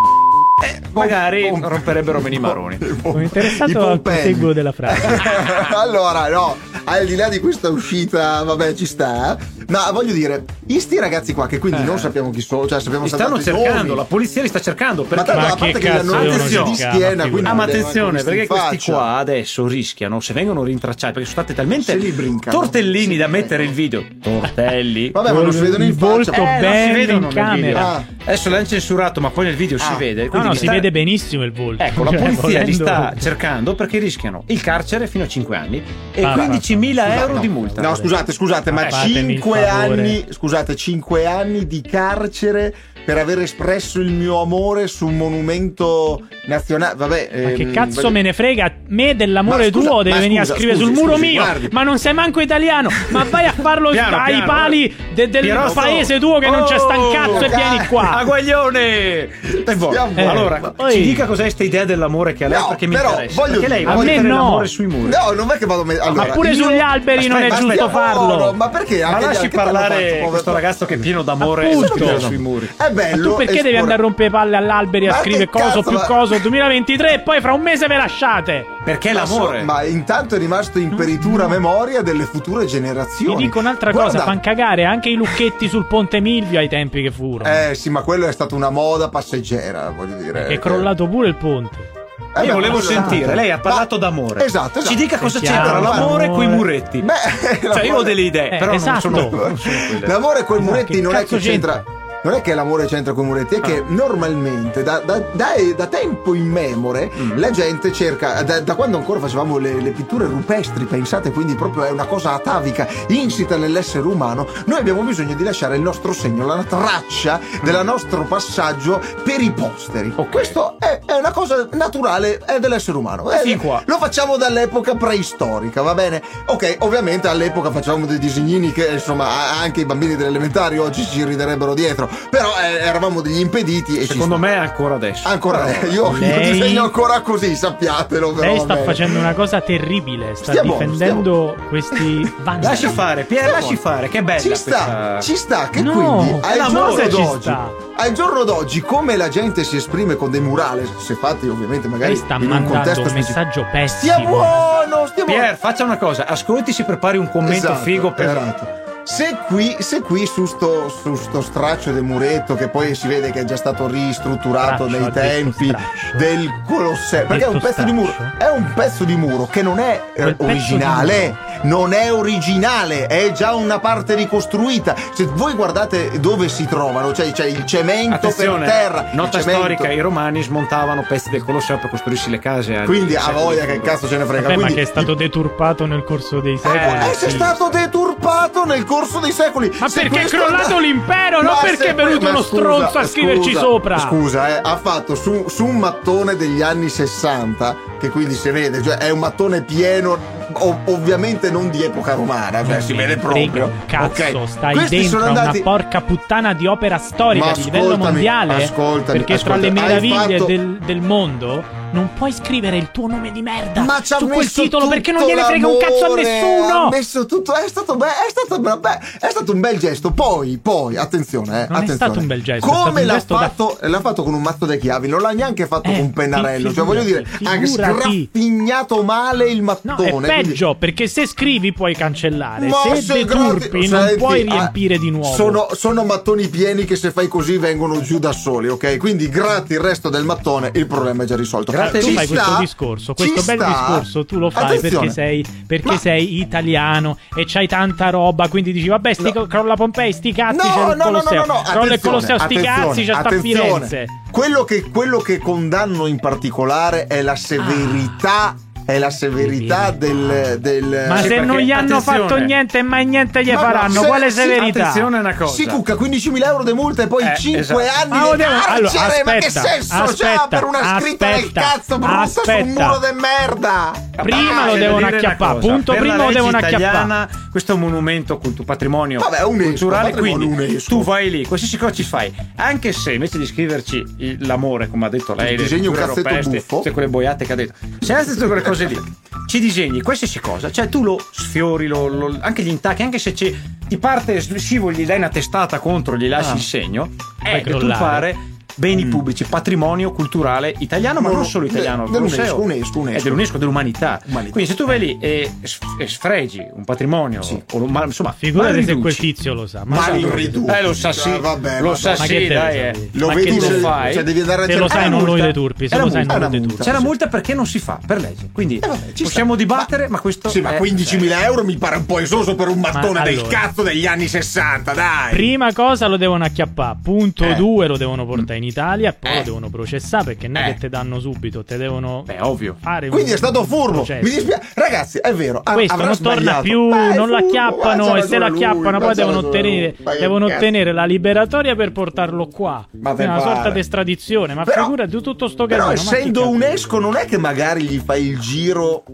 eh, 0.65 0.81
magari 0.93 1.49
Pom- 1.49 1.67
romperebbero 1.67 2.21
meno 2.21 2.35
i 2.35 2.39
maroni. 2.39 2.79
Sono 3.03 3.21
interessato 3.21 3.89
al 3.89 4.01
proseguo 4.01 4.53
della 4.53 4.73
frase. 4.73 5.07
allora, 5.75 6.29
no, 6.29 6.57
al 6.85 7.07
di 7.07 7.15
là 7.15 7.29
di 7.29 7.41
questa 7.41 7.69
uscita, 7.69 8.43
vabbè, 8.43 8.75
ci 8.75 8.87
sta. 8.87 9.37
Ma 9.69 9.91
voglio 9.91 10.13
dire, 10.13 10.45
i 10.69 10.81
sti 10.81 10.99
ragazzi 10.99 11.33
qua, 11.33 11.47
che 11.47 11.59
quindi 11.59 11.83
Eh. 11.83 11.85
non 11.85 11.99
sappiamo 11.99 12.31
chi 12.31 12.41
sono, 12.41 12.67
cioè 12.67 12.81
sappiamo 12.81 13.05
Li 13.05 13.11
stanno 13.11 13.41
cercando, 13.41 13.83
nomi. 13.83 13.95
la 13.97 14.05
polizia 14.05 14.43
li 14.43 14.49
sta 14.49 14.61
cercando. 14.61 15.03
Ma 15.03 15.09
Perché? 15.09 15.25
tanto, 15.25 15.41
Ma 15.41 15.47
a 15.47 15.57
parte 15.57 15.73
che 15.73 15.79
che 15.79 15.89
hanno 15.91 16.19
devono 16.21 16.69
di 16.69 16.75
schiena, 16.75 17.25
Ma 17.25 17.31
quindi 17.31 17.49
Ah, 17.51 17.55
ma 17.55 17.63
attenzione, 17.65 18.23
perché 18.23 18.41
in 18.43 18.47
questi 18.49 18.67
faccia. 18.77 18.93
qua 18.93 19.17
adesso 19.17 19.67
rischiano, 19.67 20.21
se 20.21 20.33
vengono 20.33 20.63
rintracciati, 20.65 21.13
perché 21.13 21.29
sono 21.29 21.43
stati 21.43 21.55
talmente 21.55 22.01
Se 22.01 22.51
tortellini 22.51 23.17
da 23.17 23.27
mettere 23.29 23.63
il 23.65 23.71
video. 23.71 24.05
Tortelli. 24.21 25.11
Vabbè, 25.11 25.33
ma 25.33 25.41
non 25.43 25.53
si 25.53 25.61
vedono 25.61 25.85
in 25.85 25.91
Il 25.91 25.97
volto 25.97 26.33
faccia. 26.33 26.43
Eh, 26.43 26.51
non 26.51 26.61
bene 26.61 26.87
si 26.93 26.99
vedono 26.99 27.27
in 27.29 27.33
camera. 27.35 27.87
Ah. 27.87 28.05
Adesso 28.25 28.49
l'hanno 28.51 28.67
censurato, 28.67 29.21
ma 29.21 29.31
poi 29.31 29.45
nel 29.45 29.55
video 29.55 29.79
si 29.79 29.93
Ah. 29.93 29.97
vede. 29.97 30.29
No, 30.33 30.53
si 30.55 30.67
vede 30.67 30.91
benissimo 30.91 31.45
il 31.45 31.53
volto. 31.53 31.83
Ecco, 31.83 32.03
la 32.03 32.11
polizia 32.19 32.63
li 32.63 32.73
sta 32.73 33.15
cercando 33.19 33.75
perché 33.77 33.99
rischiano 33.99 34.43
il 34.47 34.61
carcere 34.61 35.07
fino 35.07 35.23
a 35.25 35.29
5 35.29 35.57
anni 35.57 35.83
e 36.13 36.25
Ah, 36.25 36.35
15.000 36.35 37.15
euro 37.21 37.39
di 37.39 37.49
multa. 37.49 37.81
No, 37.83 37.95
scusate, 37.95 38.33
scusate, 38.33 38.71
ma 38.73 38.87
Eh, 38.87 38.91
fatemi 38.91 39.35
il 39.35 39.41
5 39.41 39.61
favore. 39.63 40.01
anni, 40.01 40.25
scusate, 40.31 40.55
5 40.65 41.27
anni 41.27 41.67
di 41.67 41.81
carcere 41.81 42.75
per 43.07 43.19
aver 43.19 43.39
espresso 43.39 44.01
il 44.01 44.11
mio 44.11 44.41
amore 44.41 44.89
su 44.89 45.07
un 45.07 45.17
monumento 45.17 46.23
nazionale. 46.47 46.95
Vabbè, 46.97 47.29
Ma 47.33 47.51
che 47.53 47.63
ehm, 47.63 47.73
cazzo 47.73 48.01
voglio- 48.03 48.11
me 48.11 48.23
ne 48.23 48.33
frega? 48.33 48.73
Me 48.89 49.15
dell'amore 49.15 49.71
scusa, 49.71 49.89
tuo 49.89 50.03
devi 50.03 50.19
venire 50.19 50.41
scusa, 50.41 50.53
a 50.53 50.57
scrivere 50.57 50.79
scusi, 50.79 50.93
sul 50.93 51.01
muro 51.03 51.17
scusi, 51.17 51.31
mio. 51.31 51.43
guardi. 51.43 51.69
Ma 51.71 51.83
non 51.85 51.99
sei 52.01 52.13
manco 52.15 52.41
italiano. 52.41 52.91
Ma 53.11 53.25
vai 53.31 53.45
a 53.47 53.53
farlo 53.53 53.91
Piano, 53.97 54.17
ai 54.17 54.33
piano, 54.35 54.47
pali 54.47 54.97
de- 55.15 55.29
del 55.29 55.43
Pierotto. 55.43 55.73
paese 55.73 56.19
tuo 56.19 56.39
che 56.41 56.51
non 56.51 56.65
c'è 56.65 56.79
sta 56.79 56.99
un 56.99 57.13
cazzo 57.13 57.45
e 57.45 57.47
Oh, 57.47 57.57
vieni 57.57 57.87
qua. 57.87 58.11
Aguaglione! 58.19 58.81
E? 58.81 59.31
Stiamo- 59.65 60.11
allora, 60.17 60.75
ma- 60.77 60.91
ci 60.91 61.03
dica 61.03 61.27
cos'è 61.27 61.43
questa 61.43 61.63
idea 61.63 61.85
dell'amore 61.85 62.33
che 62.33 62.45
ha 62.45 62.49
lei 62.49 62.59
No, 62.61 62.67
perché 62.69 62.87
mi 62.89 62.97
però 62.97 63.11
interessa. 63.11 63.41
voglio 63.41 63.53
perché 63.61 63.69
lei 63.69 63.85
A 63.85 63.95
me 63.95 64.05
mettere 64.05 64.21
no. 64.29 64.35
l'amore 64.37 64.67
sui 64.67 64.87
muri. 64.87 65.11
No, 65.11 65.31
non 65.33 65.51
è 65.53 65.59
che 65.59 65.67
vado 65.67 65.83
a 65.83 65.85
me- 65.85 65.97
allora, 65.99 66.27
Ma 66.27 66.33
pure 66.33 66.51
io- 66.51 66.65
sugli 66.65 66.79
alberi 66.79 67.27
non 67.29 67.43
è 67.43 67.47
Aspetta, 67.47 67.61
giusto 67.67 67.85
aspetta. 67.85 68.05
farlo. 68.13 68.37
No, 68.47 68.53
ma 68.53 68.69
perché 68.69 69.05
Ma 69.05 69.21
lasci 69.21 69.49
parlare 69.49 70.25
questo 70.29 70.53
ragazzo 70.53 70.87
che 70.87 70.95
è 70.95 70.99
pieno 70.99 71.23
d'amore 71.23 71.71
e 71.71 72.19
sui 72.21 72.39
muri. 72.39 72.69
È 72.77 72.91
bello. 72.97 73.31
tu 73.31 73.37
perché 73.37 73.63
devi 73.63 73.77
andare 73.77 73.95
a 73.99 74.03
rompere 74.03 74.31
palle 74.31 74.57
all'alberi 74.57 75.07
a 75.09 75.13
Ma 75.13 75.19
scrivere 75.19 75.49
coso 75.49 75.65
cazzo, 75.65 75.83
più 75.83 75.93
ma- 75.99 76.05
coso 76.07 76.39
2023 76.39 77.13
e 77.15 77.19
poi 77.21 77.41
fra 77.41 77.53
un 77.53 77.61
mese 77.63 77.87
ve 77.87 77.97
lasciate? 77.97 78.67
Perché 78.85 79.13
Ma 79.13 79.25
so- 79.27 79.39
l'amore? 79.39 79.63
Ma 79.63 79.83
intanto 79.85 80.35
è 80.35 80.39
rimasto 80.39 80.79
in 80.79 80.95
peritura 80.95 81.47
memoria 81.49 82.03
delle 82.03 82.25
future 82.25 82.65
Ti 82.65 82.71
generazioni. 82.73 83.43
dico 83.45 83.59
un'altra 83.59 83.91
Guarda- 83.93 84.13
cosa, 84.13 84.25
fan 84.25 84.41
cagare 84.41 84.85
anche 84.85 85.09
i 85.09 85.15
lucchetti 85.15 85.69
sul 85.69 85.87
ponte 85.87 86.21
Milvio 86.21 86.59
ai 86.59 86.69
tempi 86.69 87.03
che 87.03 87.11
furono. 87.11 87.49
Eh 87.51 87.75
sì, 87.75 87.91
ma 87.91 88.03
quello 88.03 88.27
è 88.27 88.33
stata 88.33 88.55
una 88.55 88.71
moda 88.71 89.09
passeggera, 89.09 89.93
voglio 89.95 90.17
dire. 90.17 90.47
è 90.47 90.59
crollato 90.59 91.07
pure 91.09 91.29
il 91.29 91.35
ponte. 91.37 91.95
Eh, 92.35 92.41
Io 92.41 92.47
beh, 92.49 92.53
volevo 92.53 92.77
ma- 92.77 92.83
sentire, 92.83 93.35
lei 93.35 93.51
ha 93.51 93.59
parlato 93.59 93.95
Ma- 93.97 94.01
d'amore. 94.03 94.45
Esatto, 94.45 94.79
esatto. 94.79 94.95
Ci 94.95 94.95
dica 95.01 95.17
cosa 95.19 95.41
c'entra 95.41 95.79
l'amore 95.81 96.25
amore. 96.27 96.29
con 96.29 96.43
i 96.43 96.49
muretti. 96.55 97.01
Beh, 97.03 97.13
Cioè, 97.41 97.59
io 97.63 97.71
ho 97.71 97.75
l'amore- 97.79 98.05
delle 98.05 98.21
idee, 98.21 98.51
Eh, 98.53 98.57
però 98.59 98.73
esatto. 98.75 99.09
non 99.09 99.21
sono, 99.31 99.47
non 99.49 99.57
sono. 99.59 99.75
L'amore 100.03 100.45
con 100.45 100.59
i 100.59 100.63
muretti 100.63 101.01
non 101.01 101.15
è 101.17 101.25
che 101.25 101.39
c'entra. 101.39 101.83
Non 102.27 102.35
è 102.35 102.41
che 102.41 102.55
l'amore 102.55 102.87
c'entra 102.87 103.13
con 103.13 103.23
i 103.25 103.29
muretti, 103.29 103.55
è 103.55 103.61
che 103.61 103.85
normalmente 103.87 104.83
da, 104.83 104.99
da- 104.99 105.21
da- 105.31 105.55
da 105.77 105.87
tempo 105.87 106.35
immemore 106.35 107.09
la 107.37 107.53
gente 107.53 107.93
cerca, 107.93 108.43
da, 108.43 108.75
quando 108.75 108.97
ancora 108.97 109.21
facevamo 109.21 109.59
le, 109.59 109.81
le 109.81 109.91
pitture 109.93 110.27
rupestri, 110.27 110.87
pensate, 110.87 111.31
quindi 111.31 111.55
proprio 111.55 111.85
è 111.85 111.91
una 111.91 112.07
cosa 112.07 112.33
atavica, 112.33 112.89
insita 113.07 113.57
nell'essere 113.57 114.05
umano, 114.09 114.49
noi 114.65 114.81
abbiamo 114.81 115.03
bisogno 115.03 115.37
di 115.37 115.45
lasciare 115.45 115.77
il 115.77 115.83
nostro 115.83 116.13
segno, 116.13 116.45
la 116.45 116.65
traccia 116.65 117.39
del 117.63 117.85
nostro 117.85 118.25
passaggio 118.25 119.01
per 119.23 119.41
i 119.41 119.53
posteri. 119.53 120.13
Ok. 120.17 120.29
Questo 120.29 120.75
è, 120.81 120.99
è 121.07 121.13
una 121.13 121.31
cosa 121.31 121.69
naturale 121.75 122.39
è 122.39 122.59
dell'essere 122.59 122.99
umano. 122.99 123.31
Eh, 123.31 123.39
Fin 123.39 123.59
qua. 123.59 123.83
Lo 123.87 123.99
facciamo 123.99 124.37
dall'epoca 124.37 124.97
preistorica, 124.97 125.81
va 125.81 125.95
bene? 125.95 126.21
Ok, 126.47 126.79
ovviamente 126.81 127.29
all'epoca 127.29 127.71
facevamo 127.71 128.05
dei 128.05 128.19
disegnini 128.19 128.73
che 128.73 128.89
insomma 128.89 129.61
anche 129.61 129.83
i 129.83 129.85
bambini 129.85 130.17
delle 130.17 130.31
elementari 130.31 130.77
oggi 130.79 131.05
ci 131.07 131.23
riderebbero 131.25 131.73
dietro, 131.73 132.15
però 132.31 132.51
eh, 132.61 132.85
eravamo 132.87 133.21
degli 133.21 133.41
impediti 133.41 133.99
e 133.99 134.07
Secondo 134.07 134.39
me 134.39 134.55
ancora 134.57 134.95
adesso. 134.97 135.27
Ancora, 135.29 135.67
eh, 135.67 135.87
io, 135.89 136.11
io 136.13 136.19
Lei- 136.19 136.53
disegno 136.53 136.83
ancora 136.85 137.21
così, 137.21 137.55
sappiatelo. 137.57 138.33
Però, 138.33 138.47
Lei 138.47 138.59
sta 138.61 138.75
bene. 138.75 138.87
facendo 138.87 139.19
una 139.19 139.35
cosa 139.35 139.61
terribile, 139.61 140.35
sta 140.35 140.53
Stiamo- 140.53 140.73
difendendo 140.73 141.57
questi 141.69 142.23
vandali. 142.39 142.67
Lasci 142.67 142.87
fare, 142.89 143.25
Pier, 143.25 143.51
lasci 143.51 143.77
fare, 143.77 144.09
che 144.09 144.23
bella 144.23 144.41
Ci 144.41 144.55
sta, 144.55 144.71
questa- 144.85 145.21
ci 145.21 145.37
sta, 145.37 145.69
che 145.69 145.83
No, 145.83 145.93
quindi 145.93 146.31
è 146.47 146.59
al 146.59 146.71
giorno, 146.71 146.95
d'oggi, 147.09 147.41
sta. 147.43 147.71
al 147.97 148.13
giorno 148.13 148.45
d'oggi, 148.45 148.81
come 148.81 149.17
la 149.17 149.29
gente 149.29 149.65
si 149.65 149.77
esprime 149.77 150.17
con 150.17 150.31
dei 150.31 150.41
murales, 150.41 150.89
se 150.99 151.15
fatti 151.15 151.49
ovviamente 151.49 151.89
magari 151.89 152.13
Lei 152.15 152.23
sta 152.23 152.35
in 152.37 152.43
un 152.43 152.49
mandando 152.49 152.73
contesto 152.75 153.01
un 153.03 153.09
specifico. 153.09 153.39
messaggio 153.41 153.67
Stia 153.69 154.15
pessimo. 154.15 154.29
buono, 154.29 155.07
stia 155.07 155.25
buono. 155.25 155.41
Pier, 155.41 155.57
faccia 155.57 155.85
una 155.85 155.99
cosa, 155.99 156.27
ascolti, 156.27 156.73
si 156.73 156.85
prepari 156.85 157.17
un 157.19 157.31
commento 157.31 157.67
Esatto, 157.67 157.83
figo 157.83 158.13
per 158.13 158.29
esatto. 158.29 158.85
Se 159.07 159.37
qui, 159.47 159.77
se 159.79 160.01
qui 160.01 160.27
su, 160.27 160.47
sto, 160.47 160.89
su 160.89 161.15
sto 161.15 161.41
straccio 161.41 161.93
del 161.93 162.03
muretto, 162.03 162.57
che 162.57 162.69
poi 162.69 162.93
si 162.97 163.07
vede 163.07 163.31
che 163.31 163.43
è 163.43 163.45
già 163.45 163.55
stato 163.55 163.87
ristrutturato 163.87 164.89
Straccio, 164.89 165.05
nei 165.05 165.13
tempi 165.13 165.73
del 166.19 166.51
Colosseo, 166.67 167.25
perché 167.25 167.45
è 167.45 167.47
un 167.47 167.53
detto 167.53 167.67
pezzo 167.69 167.85
di 167.85 167.93
muro, 167.93 168.13
è 168.37 168.49
un 168.49 168.73
pezzo 168.75 169.05
di 169.05 169.15
muro 169.15 169.47
che 169.47 169.63
non 169.63 169.79
è 169.79 170.03
eh, 170.13 170.35
Quel 170.35 170.49
originale, 170.51 171.37
non 171.63 171.93
è 171.93 172.13
originale, 172.13 173.07
è 173.07 173.33
già 173.33 173.55
una 173.55 173.79
parte 173.79 174.15
ricostruita. 174.15 174.95
Se 175.13 175.27
voi 175.27 175.55
guardate 175.55 176.19
dove 176.21 176.49
si 176.49 176.67
trovano, 176.67 177.13
cioè 177.13 177.33
c'è 177.33 177.47
il 177.47 177.65
cemento 177.67 178.15
Attenzione, 178.15 178.67
per 178.67 178.75
terra, 178.75 179.01
il 179.11 179.17
nota 179.17 179.41
storica, 179.41 179.91
i 179.91 180.01
romani 180.01 180.43
smontavano 180.43 181.05
pezzi 181.07 181.31
del 181.31 181.45
Colosseo 181.45 181.79
per 181.79 181.91
costruirsi 181.91 182.31
le 182.31 182.39
case. 182.39 182.83
Quindi 182.85 183.17
a 183.17 183.31
voglia 183.33 183.65
che 183.65 183.81
cazzo 183.81 184.09
ce 184.09 184.17
ne 184.17 184.25
frega. 184.25 184.43
Vabbè, 184.43 184.55
ma 184.55 184.63
Quindi 184.63 184.75
che 184.75 184.83
è 184.83 184.91
stato 184.91 185.13
i- 185.13 185.17
deturpato 185.17 185.87
nel 185.87 186.05
corso 186.05 186.41
dei 186.41 186.59
secoli. 186.59 187.11
Eh, 187.11 187.15
sì. 187.15 187.25
è 187.27 187.31
stato 187.31 187.69
deturpato 187.69 188.65
nel 188.65 188.85
corso 188.85 189.19
dei 189.19 189.33
secoli. 189.33 189.75
Ma 189.79 189.89
Se 189.89 190.03
perché 190.03 190.23
è 190.23 190.25
crollato 190.29 190.79
l'impero, 190.79 191.43
non 191.43 191.55
Ma 191.55 191.61
perché 191.61 191.77
se 191.77 191.89
è 191.89 191.95
venuto 191.95 192.25
ma 192.25 192.31
uno 192.31 192.43
scusa, 192.43 192.63
stronzo 192.63 192.99
a 192.99 193.07
scriverci 193.07 193.51
scusa, 193.51 193.61
sopra. 193.61 193.99
Scusa, 193.99 194.49
eh, 194.57 194.61
ha 194.63 194.77
fatto 194.77 195.15
su, 195.15 195.47
su 195.49 195.65
un 195.65 195.77
mattone 195.77 196.37
degli 196.37 196.63
anni 196.63 196.89
60, 196.89 197.77
che 197.99 198.11
quindi 198.11 198.35
si 198.35 198.51
vede, 198.51 198.83
cioè 198.83 198.97
è 198.97 199.11
un 199.11 199.19
mattone 199.19 199.63
pieno, 199.63 200.19
ov- 200.59 200.89
ovviamente 200.89 201.51
non 201.51 201.71
di 201.71 201.83
epoca 201.83 202.15
romana, 202.15 202.59
cioè 202.65 202.73
Non 202.75 202.81
si 202.83 202.93
vede 202.95 203.17
proprio. 203.17 203.71
Cazzo, 203.87 204.39
Ok, 204.39 204.49
stai 204.49 204.75
questi 204.75 204.97
dentro 205.01 205.23
andati- 205.25 205.61
una 205.61 205.65
porca 205.71 206.01
puttana 206.01 206.53
di 206.55 206.67
opera 206.67 206.99
storica 206.99 207.45
Ma 207.47 207.53
di 207.53 207.63
livello 207.65 207.85
ascoltami, 207.85 208.13
mondiale. 208.13 208.65
ascoltami, 208.65 209.19
perché 209.19 209.39
tra 209.39 209.57
le 209.57 209.67
ascoltami, 209.69 209.81
meraviglie 209.89 210.39
fatto- 210.39 210.45
del, 210.51 210.79
del 210.85 211.01
mondo 211.01 211.65
non 211.97 212.11
puoi 212.15 212.31
scrivere 212.33 212.77
il 212.77 212.91
tuo 212.93 213.07
nome 213.09 213.33
di 213.33 213.41
merda 213.43 213.83
Ma 213.83 214.01
su 214.05 214.29
quel 214.29 214.51
titolo 214.53 214.87
perché 214.87 215.13
non 215.13 215.27
gliene 215.27 215.43
frega 215.45 215.67
un 215.67 215.79
cazzo 215.79 216.13
a 216.13 216.15
nessuno. 216.15 216.87
Ha 216.87 216.89
messo 216.91 217.27
tutto, 217.27 217.55
è 217.55 217.67
stato, 217.69 217.97
be- 217.97 218.07
è 218.07 218.29
stato, 218.31 218.61
vabbè, 218.61 218.99
è 219.21 219.29
stato 219.31 219.53
un 219.53 219.61
bel 219.61 219.79
gesto. 219.79 220.11
Poi, 220.13 220.59
poi, 220.63 220.97
attenzione, 220.97 221.47
eh, 221.49 221.51
Non 221.51 221.61
è 221.61 221.65
attenzione. 221.85 221.95
stato 221.97 222.19
un 222.21 222.27
bel 222.27 222.43
gesto, 222.43 222.67
è 222.67 222.69
Come 222.71 223.05
l'ha 223.05 223.15
gesto 223.15 223.35
da- 223.35 223.41
fatto? 223.41 223.79
L'ha 223.81 224.01
fatto 224.01 224.23
con 224.23 224.35
un 224.35 224.43
mazzo 224.43 224.67
delle 224.67 224.79
chiavi, 224.79 225.09
non 225.09 225.21
l'ha 225.23 225.31
neanche 225.31 225.67
fatto 225.67 225.89
Eh, 225.91 225.95
con 225.95 226.01
un 226.05 226.13
pennarello. 226.13 226.73
Cioè, 226.73 226.85
voglio 226.85 227.03
dire, 227.03 227.27
ha 227.45 227.57
sgraffignato 227.67 229.03
male 229.03 229.49
il 229.51 229.59
No, 229.59 229.65
mattone. 229.65 230.07
è 230.07 230.11
quindi- 230.11 230.27
peggio 230.49 230.77
perché 230.79 231.07
se 231.09 231.27
scrivi 231.27 231.73
puoi 231.73 231.95
cancellare, 231.95 232.67
Ma 232.69 232.77
se 232.95 233.01
se 233.03 233.13
deturpi 233.15 233.89
non 233.89 234.01
senti, 234.03 234.17
puoi 234.19 234.47
ah, 234.47 234.53
riempire 234.53 234.99
di 234.99 235.11
nuovo. 235.11 235.35
Sono, 235.35 235.69
sono 235.73 236.05
mattoni 236.05 236.49
pieni 236.49 236.85
che 236.85 236.97
se 236.97 237.11
fai 237.11 237.29
così 237.29 237.57
vengono 237.59 238.01
giù 238.01 238.19
da 238.19 238.33
soli, 238.33 238.69
ok? 238.69 238.97
Quindi 238.99 239.29
gratti 239.29 239.73
il 239.73 239.81
resto 239.81 240.09
del 240.11 240.25
mattone, 240.25 240.71
il 240.75 240.87
problema 240.87 241.23
è 241.23 241.27
già 241.27 241.37
risolto. 241.37 241.73
Grazie, 241.73 241.86
tu 241.91 242.01
Ci 242.01 242.13
fai 242.13 242.27
sta, 242.27 242.35
questo 242.35 242.61
discorso, 242.61 243.15
questo 243.15 243.43
bel 243.43 243.59
sta. 243.59 243.67
discorso 243.67 244.25
tu 244.27 244.39
lo 244.39 244.51
fai 244.51 244.65
Attenzione. 244.65 244.91
perché 244.99 245.11
sei 245.13 245.45
perché 245.67 245.87
Ma- 245.89 245.99
sei 245.99 246.41
italiano 246.41 247.19
e 247.35 247.45
c'hai 247.47 247.67
tanta 247.67 248.11
roba, 248.11 248.49
quindi 248.49 248.73
dici 248.73 248.89
vabbè, 248.89 249.13
sti 249.15 249.33
No. 249.35 249.47
crolla 249.47 249.75
Pompei, 249.75 250.13
sti 250.13 250.33
cazzi 250.33 250.57
No, 250.57 250.63
c'è 250.63 250.69
il 250.93 250.97
no, 250.97 251.05
no, 251.05 251.11
no, 251.11 251.23
no, 251.31 251.45
no, 251.47 251.63
crolla 251.65 251.95
il 251.95 252.01
Colosseo, 252.01 252.39
sti 252.39 252.55
cazzi 252.57 253.05
c'è 253.05 253.15
sta. 253.15 253.31
Firenze. 253.41 254.05
Quello 254.31 254.65
che, 254.65 254.83
quello 254.91 255.19
che 255.19 255.39
condanno 255.39 256.07
in 256.07 256.19
particolare 256.21 257.07
è 257.07 257.23
la 257.23 257.37
severità. 257.37 258.55
È 258.87 258.99
la 258.99 259.11
severità 259.11 259.91
del. 259.91 260.59
del 260.61 261.07
Ma 261.09 261.21
Sì, 261.21 261.27
se 261.27 261.41
non 261.41 261.59
gli 261.59 261.73
hanno 261.73 261.97
attenzione. 261.97 262.19
fatto 262.21 262.37
niente 262.37 262.83
mai 262.83 263.05
niente 263.05 263.43
gli 263.43 263.49
Ma 263.49 263.55
no, 263.55 263.61
faranno, 263.61 264.01
se- 264.01 264.07
quale 264.07 264.31
sì, 264.31 264.37
severità? 264.41 264.79
Attenzione 264.81 265.17
a 265.17 265.21
una 265.21 265.35
cosa. 265.35 265.55
Si 265.55 265.67
cucca 265.67 265.95
15.000 265.95 266.45
euro 266.47 266.63
di 266.63 266.73
multa 266.73 267.03
e 267.03 267.07
poi 267.09 267.25
Eh, 267.25 267.37
5 267.37 267.61
esatto. 267.61 267.81
anni 267.81 268.09
Ma 268.11 268.21
di 268.23 268.29
vogliamo- 268.29 268.55
allora, 268.67 268.91
carcere. 268.93 269.23
ma 269.25 269.33
che 269.33 269.47
aspetta, 269.47 269.69
senso 269.69 269.95
c'ha 269.97 270.03
aspetta, 270.05 270.47
per 270.49 270.65
una 270.65 271.01
scritta 271.01 271.27
del 271.27 271.35
aspetta, 271.35 271.61
cazzo 271.61 271.99
brutta 271.99 272.27
su 272.27 272.41
un 272.45 272.51
aspetta. 272.51 272.65
muro 272.87 272.99
di 272.99 273.21
merda? 273.21 273.93
Prima 274.23 274.63
Ah, 274.63 274.67
lo 274.67 274.77
devono 274.77 275.07
acchiappare, 275.07 275.59
punto 275.59 275.93
Per 275.93 276.01
prima 276.01 276.17
la 276.17 276.25
lo 276.25 276.33
devono 276.33 276.59
italiana, 276.59 277.29
Questo 277.51 277.73
è 277.73 277.75
un 277.75 277.81
monumento 277.81 278.37
culto, 278.39 278.65
patrimonio 278.65 279.19
Vabbè, 279.19 279.43
UNESCO, 279.45 279.69
culturale. 279.87 280.11
patrimonio 280.11 280.47
Quindi 280.47 280.65
UNESCO. 280.73 280.89
tu 280.95 281.03
vai 281.05 281.31
lì, 281.31 281.45
qualsiasi 281.47 281.77
cosa 281.79 281.93
ci 281.93 282.03
fai, 282.03 282.33
anche 282.57 282.93
se 282.93 283.13
invece 283.15 283.39
di 283.39 283.47
scriverci 283.47 284.05
il- 284.19 284.47
l'amore, 284.47 284.89
come 284.89 285.07
ha 285.07 285.09
detto 285.09 285.35
lei, 285.35 285.57
le 285.57 285.63
Disegni 285.63 285.87
un 285.87 285.95
cazzetto 285.95 286.29
europee, 286.29 286.43
buffo. 286.43 286.77
tutte 286.77 286.91
quelle 286.91 287.09
boiate 287.09 287.45
che 287.47 287.53
ha 287.53 287.57
detto, 287.57 287.73
se 288.01 288.15
hai 288.15 288.25
tutte 288.27 288.47
quelle 288.47 288.61
cose 288.76 288.76
lì, 288.85 289.01
ci 289.47 289.59
disegni 289.61 290.03
qualsiasi 290.03 290.39
cosa, 290.41 290.71
cioè 290.71 290.89
tu 290.89 291.03
lo 291.03 291.19
sfiori, 291.33 291.87
lo- 291.87 292.09
lo- 292.09 292.37
anche 292.41 292.63
gli 292.63 292.69
intacchi, 292.69 293.03
anche 293.03 293.19
se 293.19 293.35
ci, 293.35 293.55
ti 293.89 293.97
parte, 293.99 294.41
scivoli, 294.41 294.97
gli 294.97 295.07
dai 295.07 295.17
una 295.17 295.29
testata 295.29 295.79
contro, 295.79 296.17
gli 296.17 296.29
lasci 296.29 296.51
Ah. 296.53 296.55
il 296.57 296.61
segno, 296.61 297.11
Fai 297.39 297.61
è 297.61 297.63
crollare. 297.63 297.79
deturpare 297.79 298.37
beni 298.77 299.07
pubblici, 299.07 299.45
patrimonio 299.45 300.13
culturale 300.13 300.75
italiano, 300.79 301.21
ma 301.21 301.29
No, 301.31 301.37
non 301.37 301.45
solo 301.45 301.65
de- 301.67 301.73
italiano, 301.73 302.05
il 302.05 302.11
dell'UNESCO, 302.11 302.61
UNESCO, 302.61 302.99
UNESCO. 303.01 303.21
è 303.21 303.23
dell'UNESCO, 303.23 303.59
dell'umanità. 303.59 304.21
Umanità. 304.27 304.53
Quindi 304.53 304.71
se 304.71 304.77
tu 304.77 304.85
vai 304.87 304.99
lì 304.99 305.19
e, 305.21 305.51
e 305.99 306.07
sfregi 306.07 306.65
un 306.73 306.85
patrimonio, 306.85 307.43
Sì. 307.43 307.61
o 307.73 307.87
ma, 307.87 308.05
insomma, 308.05 308.35
Figurati 308.37 308.85
se 308.85 308.97
quel 308.97 309.17
tizio 309.17 309.55
lo 309.55 309.67
sa. 309.67 309.83
Ma 309.85 310.15
lo 310.17 310.35
riduci. 310.35 310.71
Eh, 310.71 310.83
lo 310.83 310.93
sa 310.93 311.13
sì, 311.13 311.21
Cioè, 311.31 311.41
vabbè, 311.41 311.81
lo 311.81 311.95
sa 311.95 312.11
Ma 312.19 312.25
sì, 312.25 312.47
dai. 312.47 312.79
eh. 312.79 312.91
sai? 312.95 313.11
Lo 313.13 313.27
Ma 313.29 313.35
vedi 313.35 313.61
se- 313.61 313.73
lo 313.73 313.79
fai? 313.89 314.13
Cioè, 314.15 314.23
devi 314.23 314.41
andare 314.41 314.63
a 314.63 314.67
Se 314.67 314.73
lo 314.75 314.79
cercare- 314.81 315.01
sai, 315.01 315.11
non 315.11 315.19
multa. 315.21 315.37
lo 315.37 315.47
deturpi. 315.47 315.89
Se 315.89 315.97
lo 315.99 316.11
sai, 316.11 316.25
non 316.25 316.27
lo 316.27 316.33
è 316.33 316.37
una 316.37 316.49
deturpi. 316.49 316.83
C'è 316.83 316.93
la 316.93 317.01
multa 317.01 317.27
perché 317.29 317.55
non 317.55 317.67
si 317.67 317.79
fa 317.79 317.99
per 318.07 318.21
legge. 318.21 318.51
Quindi 318.53 318.79
Eh, 318.79 319.23
possiamo 319.23 319.55
dibattere, 319.57 320.09
ma, 320.09 320.21
questo 320.21 320.49
Sì, 320.49 320.61
ma 320.61 320.75
è- 320.75 320.79
15.000 320.79 321.43
euro 321.45 321.65
mi 321.65 321.77
pare 321.77 321.97
un 321.97 322.07
po' 322.07 322.19
esoso 322.19 322.55
per 322.55 322.69
un 322.69 322.79
mattone 322.81 323.19
Ma 323.21 323.25
del 323.25 323.47
cazzo 323.47 323.83
degli 323.83 324.07
anni 324.07 324.29
60, 324.29 324.93
dai. 324.93 325.31
Prima 325.31 325.73
cosa 325.73 326.07
lo 326.07 326.17
devono 326.17 326.45
acchiappare, 326.45 326.97
punto 327.03 327.45
Eh. 327.45 327.55
2 327.55 327.87
lo 327.87 327.97
devono 327.97 328.27
portare 328.27 328.59
in 328.59 328.65
Italia 328.67 329.11
e 329.11 329.13
poi 329.19 329.31
Eh. 329.33 329.37
lo 329.39 329.43
devono 329.45 329.71
processare 329.71 330.25
perché 330.25 330.49
non 330.49 330.63
è 330.63 330.69
Eh. 330.69 330.73
che 330.75 330.81
te 330.81 330.89
danno 330.89 331.19
subito, 331.21 331.65
te 331.65 331.77
devono 331.77 332.23
Beh, 332.25 332.39
ovvio. 332.41 332.77
fare 332.81 333.09
Quindi 333.09 333.33
è 333.33 333.37
stato 333.37 333.65
furbo. 333.65 334.05
Mi 334.09 334.21
dispiace. 334.21 334.69
Ragazzi, 334.75 335.19
è 335.19 335.33
vero. 335.35 335.61
ha- 335.65 335.73
Questo 335.73 335.97
non 336.05 336.19
torna 336.21 336.61
più, 336.61 336.89
Beh, 336.89 337.15
non 337.15 337.31
la 337.31 337.39
furbo, 337.39 337.51
chiappano 337.53 338.17
e 338.17 338.23
se 338.23 338.39
la 338.39 338.53
chiappano 338.53 338.99
poi 338.99 339.15
devono 339.15 339.39
ottenere, 339.39 339.95
devono 340.19 340.47
ottenere 340.47 340.93
la 340.93 341.05
liberatoria 341.05 341.75
per 341.75 341.93
portarlo 341.93 342.47
qua. 342.49 342.87
Ma 343.01 343.15
È 343.15 343.25
una 343.25 343.37
pare. 343.39 343.55
sorta 343.55 343.71
di 343.71 343.79
estradizione, 343.81 344.55
ma 344.55 344.65
Però- 344.65 344.83
figura 344.83 345.07
di 345.07 345.21
tutto 345.23 345.49
sto 345.49 345.67
Però 345.67 345.89
casino. 345.89 346.03
ma 346.11 346.11
chi 346.11 346.17
essendo 346.17 346.49
UNESCO 346.49 346.99
non 346.99 347.17
è 347.17 347.25
che 347.25 347.39
magari 347.39 347.83
gli 347.83 347.99
fai 348.05 348.27
il 348.27 348.39
giro 348.39 349.05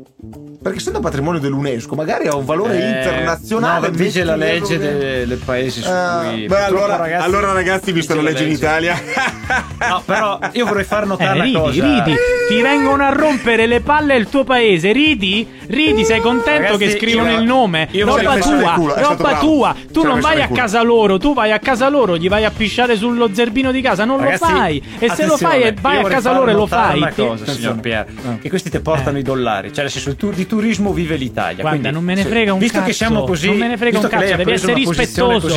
perché 0.63 0.79
essendo 0.79 1.01
patrimonio 1.01 1.41
dell'UNESCO 1.41 1.95
magari 1.95 2.29
ha 2.29 2.37
un 2.37 2.45
valore 2.45 2.79
Eh, 2.81 2.89
internazionale 2.89 3.89
No, 3.89 3.95
vige 3.95 4.25
la 4.25 4.37
legge 4.37 4.79
del 4.79 5.39
paese 5.45 5.81
su 5.83 5.89
Ah, 5.91 6.29
cui. 6.31 6.47
beh, 6.47 6.65
allora- 6.65 6.97
ragazzi, 6.97 7.25
Allora, 7.25 7.53
ragazzi, 7.53 7.93
visto 7.93 8.15
la 8.15 8.23
legge 8.23 8.45
in 8.45 8.51
Italia, 8.51 8.95
No, 9.89 10.03
però 10.05 10.39
io 10.53 10.67
vorrei 10.67 10.85
far 10.85 11.03
Eh, 11.03 11.07
notare 11.07 11.35
una 11.35 11.43
ridi, 11.45 11.57
cosa. 11.57 11.83
ridi, 11.85 12.15
ti 12.49 12.61
vengono 12.63 13.03
a 13.05 13.11
rompere 13.13 13.67
le 13.67 13.81
palle 13.81 14.17
il 14.17 14.29
tuo 14.29 14.45
paese, 14.45 14.93
ridi, 14.93 15.47
ridi, 15.67 16.05
sei 16.05 16.21
contento 16.21 16.73
Ragazzi, 16.73 16.79
che 16.79 16.91
scrivono 16.99 17.31
io- 17.31 17.39
il 17.39 17.45
nome, 17.45 17.89
io 17.91 18.07
roba 18.07 18.37
tua, 18.39 18.73
culo, 18.75 18.95
roba 18.97 19.39
tua, 19.39 19.75
tu 19.93 20.01
Ci 20.01 20.07
ha 20.07 20.09
non 20.09 20.21
vai 20.21 20.41
a 20.41 20.49
casa 20.49 20.83
loro, 20.83 21.19
tu 21.19 21.35
vai 21.35 21.51
a 21.53 21.59
casa 21.59 21.89
loro, 21.89 22.17
gli 22.17 22.29
vai 22.29 22.45
a 22.45 22.51
pisciare 22.51 22.97
sullo 22.97 23.31
zerbino 23.33 23.73
di 23.73 23.81
casa, 23.81 24.05
non 24.05 24.19
Ragazzi, 24.21 24.51
lo 24.53 24.57
fai, 24.59 24.83
e 24.99 25.11
se 25.11 25.27
lo 25.27 25.37
fai 25.37 25.75
vai 25.81 25.99
a 25.99 26.03
casa 26.05 26.33
loro 26.33 26.51
e 26.51 26.55
lo 26.55 26.67
fai, 26.67 27.01
te- 27.15 27.27
cosa, 27.27 27.47
signor 27.53 27.81
Pier, 27.81 28.07
Eh. 28.09 28.39
che 28.41 28.49
questi 28.49 28.71
ti 28.71 28.79
portano 28.81 29.19
i 29.19 29.23
dollari, 29.23 29.73
cioè 29.73 29.83
nel 29.83 29.91
senso 29.91 30.11
il, 30.11 30.17
tur- 30.17 30.35
di 30.35 30.47
turismo 30.47 30.93
vive 30.93 31.17
l'Italia. 31.17 31.61
Guarda, 31.63 31.71
quindi, 31.71 31.91
non 31.91 32.05
me 32.05 32.15
ne 32.15 32.25
frega 32.25 32.53
un 32.53 32.59
visto 32.61 32.75
cazzo. 32.79 32.89
che 32.89 32.95
siamo 32.95 33.25
così, 33.25 33.49
non 33.49 33.57
me 33.59 33.69
ne 33.69 33.77
frega 33.77 33.97
un 33.99 34.03
visto 34.05 34.17
cazzo. 34.17 34.37
Devi 34.37 34.53
essere 34.53 34.75
rispettoso. 34.75 35.49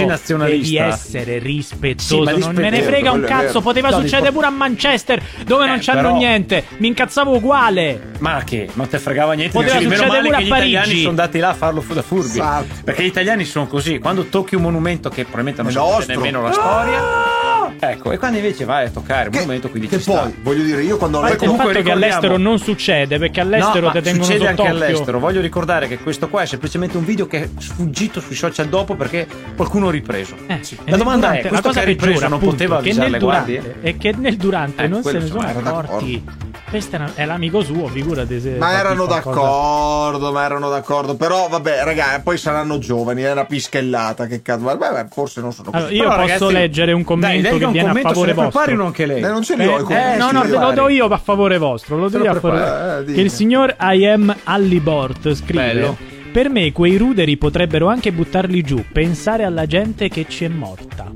Devi 0.46 0.78
essere 0.78 1.38
rispettoso. 1.40 2.24
Ma 2.24 2.32
non 2.32 2.56
me 2.56 2.70
ne 2.70 2.82
frega 2.82 3.12
un 3.12 3.22
cazzo. 3.22 3.62
Poteva 3.82 3.90
No, 3.90 4.02
succedere 4.04 4.32
pure 4.32 4.46
a 4.48 4.50
Manchester, 4.52 5.22
dove 5.46 5.66
non 5.66 5.76
Eh, 5.78 5.82
c'hanno 5.82 6.02
però- 6.02 6.16
niente. 6.16 6.64
Mi 6.78 6.88
incazzavo 6.88 7.36
uguale. 7.36 8.12
Ma 8.20 8.42
che? 8.46 8.70
Non 8.74 8.88
te 8.88 9.00
fregava 9.00 9.34
niente. 9.34 9.54
Poteva 9.54 9.74
dicevi, 9.78 9.90
meno 9.90 10.04
succedere 10.04 10.22
male 10.30 10.30
pure 10.30 10.38
che 10.38 10.42
a 10.42 10.46
gli 10.46 10.48
italiani 10.62 10.86
Parigi. 10.86 10.98
sono 11.00 11.10
andati 11.10 11.40
là 11.40 11.50
a 11.50 11.54
farlo 11.54 11.82
fu- 11.82 11.94
da 11.94 12.02
furbi. 12.02 12.30
Esatto. 12.30 12.66
Perché 12.86 13.04
gli 13.04 13.08
italiani 13.08 13.44
sono 13.46 13.68
così. 13.68 14.00
Quando 14.00 14.24
tocchi 14.26 14.56
un 14.56 14.62
monumento 14.62 15.10
che 15.10 15.24
probabilmente 15.24 15.62
non 15.62 15.72
È 15.72 15.74
sapete 15.74 16.16
nemmeno 16.16 16.42
la 16.42 16.52
storia. 16.54 17.35
Ecco, 17.80 18.12
e 18.12 18.18
quando 18.18 18.38
invece 18.38 18.66
vai 18.66 18.86
a 18.86 18.90
toccare 18.90 19.26
un 19.26 19.32
Che, 19.32 19.38
monumento, 19.40 19.70
quindi 19.70 19.88
che 19.88 19.98
ci 19.98 20.04
sta. 20.04 20.22
poi, 20.22 20.36
voglio 20.42 20.64
dire, 20.64 20.82
io 20.84 20.98
quando 20.98 21.18
ho 21.18 21.22
Poi 21.22 21.30
letto 21.32 21.44
Il 21.44 21.50
comunque 21.50 21.74
fatto 21.74 21.84
che 21.86 21.92
ricordiamo- 21.94 22.16
all'estero 22.22 22.38
non 22.50 22.60
succede, 22.60 23.18
perché 23.20 23.40
all'estero 23.42 23.86
no, 23.88 23.92
te 23.92 23.98
ma 24.00 24.04
tengono 24.04 24.24
succede 24.24 24.48
anche 24.48 24.68
all'estero. 24.68 25.20
Voglio 25.20 25.42
ricordare 25.42 25.88
che 25.88 25.98
questo 26.00 26.30
qua 26.30 26.42
è 26.42 26.46
semplicemente 26.46 26.98
un 26.98 27.06
video 27.06 27.28
che 27.28 27.42
è 27.44 27.50
sfuggito 27.60 28.20
sui 28.22 28.36
social 28.36 28.68
dopo 28.68 28.96
perché 28.96 29.28
qualcuno 29.56 29.88
ha 29.88 29.92
ripreso. 29.92 30.36
Eh, 30.48 30.60
Sì. 30.62 30.78
La 30.86 30.98
domanda 30.98 31.28
durante- 31.28 31.48
è: 31.48 31.50
questo 31.50 31.56
la 31.56 31.62
cosa 31.62 31.80
che 31.80 31.86
ha 31.86 31.88
ripreso 31.90 32.12
peggiore, 32.12 32.28
non 32.30 32.38
appunto, 32.38 32.56
poteva 32.56 32.78
avvisare 32.78 33.10
le 33.10 33.20
guardie? 33.20 33.76
e 33.82 33.98
che 33.98 34.14
nel 34.18 34.36
durante 34.38 34.84
Eh, 34.84 34.88
non 34.88 35.04
se 35.04 35.12
ne 35.14 35.26
sono 35.26 35.42
accorti. 35.42 36.24
Questo 36.68 36.96
era- 36.96 37.12
è 37.14 37.26
l'amico 37.26 37.62
suo, 37.62 37.88
figurati 37.88 38.40
se. 38.42 38.56
Ma 38.58 38.78
erano 38.80 39.06
d'accordo, 39.06 40.32
ma 40.32 40.44
erano 40.44 40.70
d'accordo. 40.70 41.16
Però, 41.16 41.48
vabbè, 41.48 41.84
raga, 41.84 42.20
poi 42.24 42.38
saranno 42.38 42.80
giovani. 42.80 43.22
È 43.22 43.32
una 43.32 43.46
pischellata. 43.46 44.26
Che 44.26 44.42
cazzo. 44.42 44.64
Vabbè, 44.64 44.90
vabbè, 44.92 45.08
forse 45.12 45.42
non 45.42 45.54
sono 45.54 45.70
così. 45.72 45.84
Allora, 45.84 45.94
io 45.96 46.02
Però, 46.10 46.16
posso 46.16 46.28
ragazzi, 46.34 46.54
leggere 46.54 46.92
un 46.92 47.04
commento 47.04 47.58
che 47.58 47.64
un 47.66 47.75
viene 47.84 48.00
a 48.00 48.02
favore 48.02 48.34
se 48.34 48.36
ne 48.36 48.42
prepari 48.42 48.52
vostro. 48.52 48.74
uno 48.74 48.86
anche 48.86 49.06
lei. 49.06 49.22
Eh, 49.22 49.28
non 49.28 49.44
ce 49.44 49.56
li 49.56 49.66
ho 49.66 49.80
i 49.80 49.94
Eh, 49.94 50.18
no, 50.18 50.32
no, 50.32 50.44
lo 50.44 50.72
do 50.72 50.90
io 50.90 51.06
a 51.06 51.18
favore 51.18 51.58
vostro. 51.58 51.98
Lo 51.98 52.10
do 52.10 52.24
io 52.24 52.32
a 52.32 52.40
favore. 52.40 53.04
Eh, 53.08 53.14
che 53.14 53.22
il 53.22 53.32
signor 53.32 53.76
I 53.80 54.06
am 54.06 54.36
Allibort 54.44 55.34
scrive: 55.34 55.66
Bello. 55.66 55.98
Per 56.32 56.50
me 56.50 56.72
quei 56.72 56.98
ruderi 56.98 57.38
potrebbero 57.38 57.88
anche 57.88 58.12
buttarli 58.12 58.62
giù. 58.62 58.84
Pensare 58.92 59.44
alla 59.44 59.66
gente 59.66 60.10
che 60.10 60.26
ci 60.28 60.44
è 60.46 60.50
morta. 60.50 61.12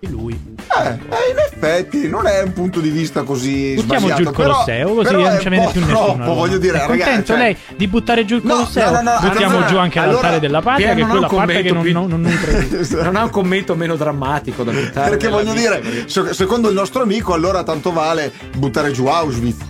E 0.00 0.08
lui. 0.08 0.32
Eh, 0.32 0.88
eh, 0.88 1.30
in 1.30 1.38
effetti 1.58 2.08
non 2.08 2.26
è 2.26 2.42
un 2.42 2.52
punto 2.52 2.80
di 2.80 2.90
vista 2.90 3.22
così 3.24 3.74
Buttiamo 3.74 4.06
sbagliato. 4.06 4.22
giù 4.22 4.28
il 4.28 4.34
però- 4.36 4.52
Colosseo, 4.52 4.94
così 4.94 5.06
però 5.08 5.20
non 5.28 5.40
ci 5.40 5.48
viene 5.48 5.70
più 5.70 5.80
nessuno. 5.80 5.86
troppo, 5.98 6.12
allora. 6.22 6.32
voglio 6.34 6.58
dire, 6.58 6.76
è 6.76 6.80
ragazzi. 6.86 6.98
contento 6.98 7.26
cioè- 7.26 7.38
lei 7.38 7.56
di 7.76 7.88
buttare 7.88 8.24
giù 8.24 8.34
il 8.36 8.42
Colosseo? 8.42 8.90
no, 8.90 8.90
no, 8.90 9.02
no, 9.02 9.18
Buttiamo 9.20 9.52
allora- 9.56 9.66
giù 9.66 9.76
anche 9.76 9.98
allora- 9.98 10.12
l'altare 10.14 10.40
della 10.40 10.62
patria, 10.62 10.86
che 10.86 10.92
è 10.92 10.94
non 10.96 11.04
ha 11.04 11.10
quella 11.10 11.26
un 11.28 11.36
parte 11.36 11.62
che 11.62 11.72
non, 11.72 11.76
commento 11.78 11.98
non, 12.16 12.20
non. 12.20 13.02
Non 13.04 13.16
ha 13.16 13.22
un 13.24 13.30
commento 13.30 13.74
meno 13.74 13.96
drammatico 13.96 14.62
da 14.62 14.72
buttare. 14.72 15.10
Perché 15.10 15.28
voglio 15.28 15.52
vita, 15.52 15.76
dire, 15.76 15.78
perché- 15.80 16.08
se- 16.08 16.32
secondo 16.34 16.68
il 16.68 16.74
nostro 16.74 17.02
amico, 17.02 17.32
allora 17.34 17.62
tanto 17.62 17.92
vale 17.92 18.32
buttare 18.56 18.90
giù 18.92 19.06
Auschwitz. 19.06 19.64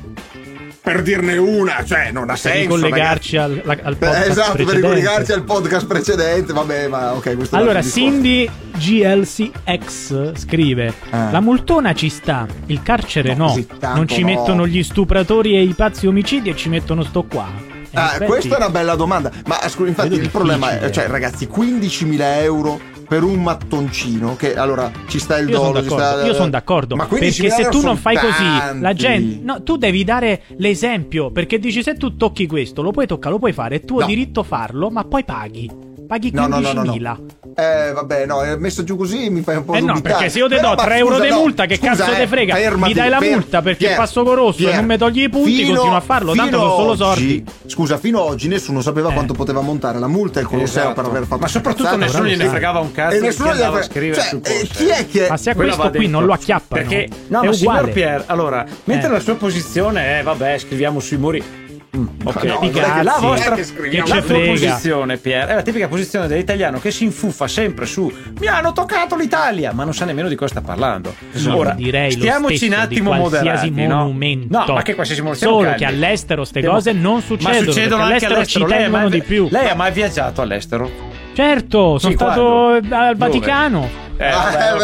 Per 0.89 1.03
dirne 1.03 1.37
una, 1.37 1.85
cioè 1.87 2.11
non 2.13 2.25
ha 2.31 2.33
Per 2.33 2.39
senso. 2.39 2.61
ricollegarci 2.61 3.37
al, 3.37 3.63
al 3.83 3.97
podcast 3.99 4.27
Eh, 4.27 4.31
esatto, 4.31 4.53
per 4.55 4.65
precedente. 4.65 4.75
ricollegarci 4.75 5.33
al 5.33 5.43
podcast 5.45 5.87
precedente. 5.87 6.53
Vabbè, 6.55 6.89
ma 6.89 7.13
ok, 7.13 7.37
questo 7.37 7.57
Allora. 7.57 7.83
Cindy 7.83 8.49
GLCX 8.79 10.33
scrive: 10.35 10.95
Ah. 11.11 11.31
La 11.31 11.41
multona 11.41 11.93
ci 11.93 12.09
sta, 12.09 12.47
il 12.67 12.83
carcere 12.83 13.35
No, 13.35 13.55
no. 13.81 13.95
non 13.95 14.09
ci 14.09 14.21
no. 14.21 14.27
mettono 14.29 14.67
gli 14.67 14.83
stupratori 14.83 15.57
e 15.57 15.63
i 15.63 15.75
pazzi 15.75 16.07
omicidi 16.07 16.49
e 16.51 16.57
ci 16.57 16.69
mettono 16.71 17.03
sto 17.05 17.23
qua. 17.25 17.47
E 17.51 17.71
in 17.91 17.99
Ah, 17.99 18.19
questa 18.25 18.55
è 18.55 18.57
una 18.59 18.71
bella 18.71 18.95
domanda. 18.95 19.31
Ma 19.47 19.59
scusa, 19.69 19.89
infatti, 19.89 20.09
Vedo 20.11 20.23
il 20.23 20.31
problema 20.31 20.79
è, 20.79 20.91
cioè, 20.91 21.07
ragazzi, 21.07 21.47
15.000 21.49 22.43
euro 22.43 22.81
per 23.09 23.23
un 23.25 23.43
mattoncino. 23.43 24.37
Che 24.37 24.55
allora 24.55 24.91
ci 25.09 25.19
sta 25.19 25.39
il 25.39 25.49
Io 25.49 25.57
sono 25.57 25.67
ci 25.83 25.89
d'accordo, 25.89 26.05
sta- 26.05 26.27
io 26.27 26.35
son 26.35 26.51
d'accordo, 26.51 26.97
Ma 26.97 27.07
perché 27.07 27.29
15.000 27.31 27.49
se 27.51 27.69
tu 27.69 27.81
non 27.81 27.97
fai 27.97 28.17
così, 28.17 28.45
la 28.45 28.79
tanti. 28.81 28.95
gente, 28.95 29.41
no, 29.45 29.63
tu 29.63 29.77
devi 29.77 30.05
dare 30.05 30.43
l'esempio, 30.59 31.31
perché 31.31 31.59
dici 31.59 31.83
se 31.83 31.95
tu 31.95 32.17
tocchi 32.17 32.47
questo, 32.47 32.83
lo 32.83 32.91
puoi 32.91 33.07
toccare, 33.07 33.33
lo 33.33 33.39
puoi 33.39 33.53
fare, 33.53 33.77
è 33.77 33.85
tuo 33.85 34.01
No. 34.01 34.07
diritto 34.07 34.43
farlo, 34.43 34.91
ma 34.91 35.05
poi 35.05 35.25
paghi. 35.25 35.87
Paghi 36.09 36.31
15.000. 36.33 36.35
No, 36.35 36.47
no, 36.47 36.59
no, 36.61 36.73
no, 36.73 36.95
no. 36.97 37.19
Eh, 37.55 37.93
vabbè, 37.93 38.25
no, 38.27 38.43
è 38.43 38.57
messo 38.57 38.83
giù 38.85 38.97
così 38.97 39.29
mi 39.31 39.43
fai 39.43 39.57
un 39.57 39.65
po' 39.65 39.75
Eh 39.75 39.81
no, 39.81 39.93
dubitare. 39.95 40.15
perché 40.15 40.31
se 40.31 40.39
io 40.39 40.49
te 40.49 40.59
do 40.61 40.69
ma 40.69 40.75
3 40.77 40.97
euro 40.97 41.19
di 41.21 41.29
no, 41.29 41.39
multa, 41.41 41.67
che 41.67 41.77
scusa, 41.77 41.91
cazzo 41.97 42.13
eh, 42.13 42.17
te 42.17 42.27
frega? 42.27 42.55
fermati, 42.55 42.93
Mi 42.93 42.99
dai 42.99 43.09
la 43.11 43.19
fer- 43.19 43.33
multa 43.33 43.63
perché 43.63 43.85
Pier- 43.87 43.97
passo 43.97 44.23
con 44.23 44.35
rosso 44.37 44.61
e 44.61 44.65
Pier, 44.65 44.75
non 44.77 44.85
mi 44.87 44.97
togli 44.97 45.23
i 45.23 45.29
punti, 45.29 45.55
fino- 45.57 45.75
continuo 45.75 45.97
a 45.97 46.01
farlo, 46.01 46.35
tanto 46.35 46.59
sono 46.59 46.71
solo 46.77 46.97
sordi. 46.97 47.45
Scusa, 47.67 47.99
fino 47.99 48.23
ad 48.25 48.31
oggi 48.31 48.49
nessuno 48.49 48.81
sapeva 48.81 49.11
Eh. 49.11 49.13
quanto 49.13 49.35
poteva 49.35 49.61
montare 49.61 49.99
la 49.99 50.07
multa 50.07 50.39
e 50.39 50.43
il 50.43 50.49
Colosseo 50.49 50.83
Esatto. 50.85 51.01
per 51.03 51.11
aver 51.11 51.27
fatto 51.27 51.41
Ma 51.43 51.49
soprattutto 51.49 51.83
cazzate. 51.85 52.05
nessuno 52.05 52.27
gliene 52.29 52.49
fregava 52.49 52.79
un 52.79 52.93
cazzo 52.93 53.17
E 53.17 53.21
nessuno 53.21 53.51
chi 53.51 53.57
gli 53.57 53.61
andava 53.63 53.77
a 53.77 53.79
aveva- 53.81 53.93
scrivere 53.93 54.23
cioè, 54.23 54.41
eh, 54.43 54.67
chi 54.73 54.87
è 54.87 55.07
che 55.09 55.27
Ma 55.29 55.37
se 55.37 55.51
a 55.51 55.55
questo 55.55 55.91
qui 55.91 56.07
non 56.07 56.25
lo 56.25 56.33
acchiappano, 56.33 56.81
Perché, 56.83 57.09
no, 57.29 57.41
è 57.43 57.47
ma 57.47 57.53
signor 57.53 57.75
uguale. 57.75 57.93
Pier, 57.93 58.23
allora, 58.27 58.65
mentre 58.85 59.09
Eh. 59.09 59.13
la 59.13 59.21
sua 59.21 59.35
posizione 59.35 60.21
è, 60.21 60.23
vabbè, 60.23 60.59
scriviamo 60.59 61.01
sui 61.01 61.17
muri. 61.19 61.67
Mm, 61.99 62.07
ok, 62.25 62.43
no, 62.45 62.59
cazzi. 62.73 63.03
la 63.03 63.17
vostra 63.21 63.55
che. 63.55 63.65
Che 63.89 64.03
la 64.07 64.23
posizione, 64.23 65.17
Pier, 65.17 65.47
è 65.49 65.55
la 65.55 65.63
tipica 65.63 65.89
posizione 65.89 66.27
dell'italiano 66.29 66.79
che 66.79 66.91
si 66.91 67.05
infuffa 67.05 67.49
sempre 67.49 67.87
su 67.87 68.13
mi 68.39 68.47
hanno 68.47 68.73
toccato 68.73 69.17
l'Italia, 69.17 69.73
ma 69.73 69.85
non 69.85 69.95
sa 69.95 70.05
nemmeno 70.05 70.29
di 70.29 70.35
cosa 70.37 70.51
sta 70.53 70.61
parlando. 70.61 71.15
Io 71.33 71.57
Ora, 71.57 71.73
direi 71.73 72.13
lo 72.15 72.19
stiamoci 72.21 72.57
stesso 72.57 72.73
un 72.75 72.79
attimo 72.81 73.13
di 73.15 73.19
qualsiasi 73.21 73.71
moderati, 73.71 73.87
no? 73.89 73.97
monumento. 73.97 74.65
No, 74.67 74.75
ma 74.75 74.83
che 74.83 74.95
qualsiasi 74.95 75.23
monumento 75.23 75.49
Solo 75.51 75.61
siamo 75.63 75.77
che 75.77 75.85
calmi. 75.85 76.05
all'estero 76.05 76.45
ste 76.45 76.59
Stiamo- 76.59 76.77
cose 76.77 76.93
non 76.93 77.15
Ma 77.15 77.21
succedono, 77.21 77.63
succedono 77.73 78.07
perché 78.07 78.25
anche 78.25 78.35
all'estero. 78.37 78.67
Lei 78.67 78.77
ha 78.77 78.81
tengono 78.83 79.03
mai- 79.09 79.11
di 79.11 79.23
più. 79.23 79.49
Lei 79.51 79.69
ha 79.69 79.75
mai 79.75 79.93
viaggiato 79.93 80.41
all'estero? 80.43 80.91
Certo, 81.35 81.99
sono 81.99 82.11
Sì, 82.13 82.17
stato 82.19 82.41
quando? 82.43 82.97
al 82.97 83.17
Dove? 83.17 84.07
Eh, 84.21 84.27
Ah, 84.27 84.51
vabbè, 84.51 84.67
eh, 84.67 84.73
ok. 84.73 84.79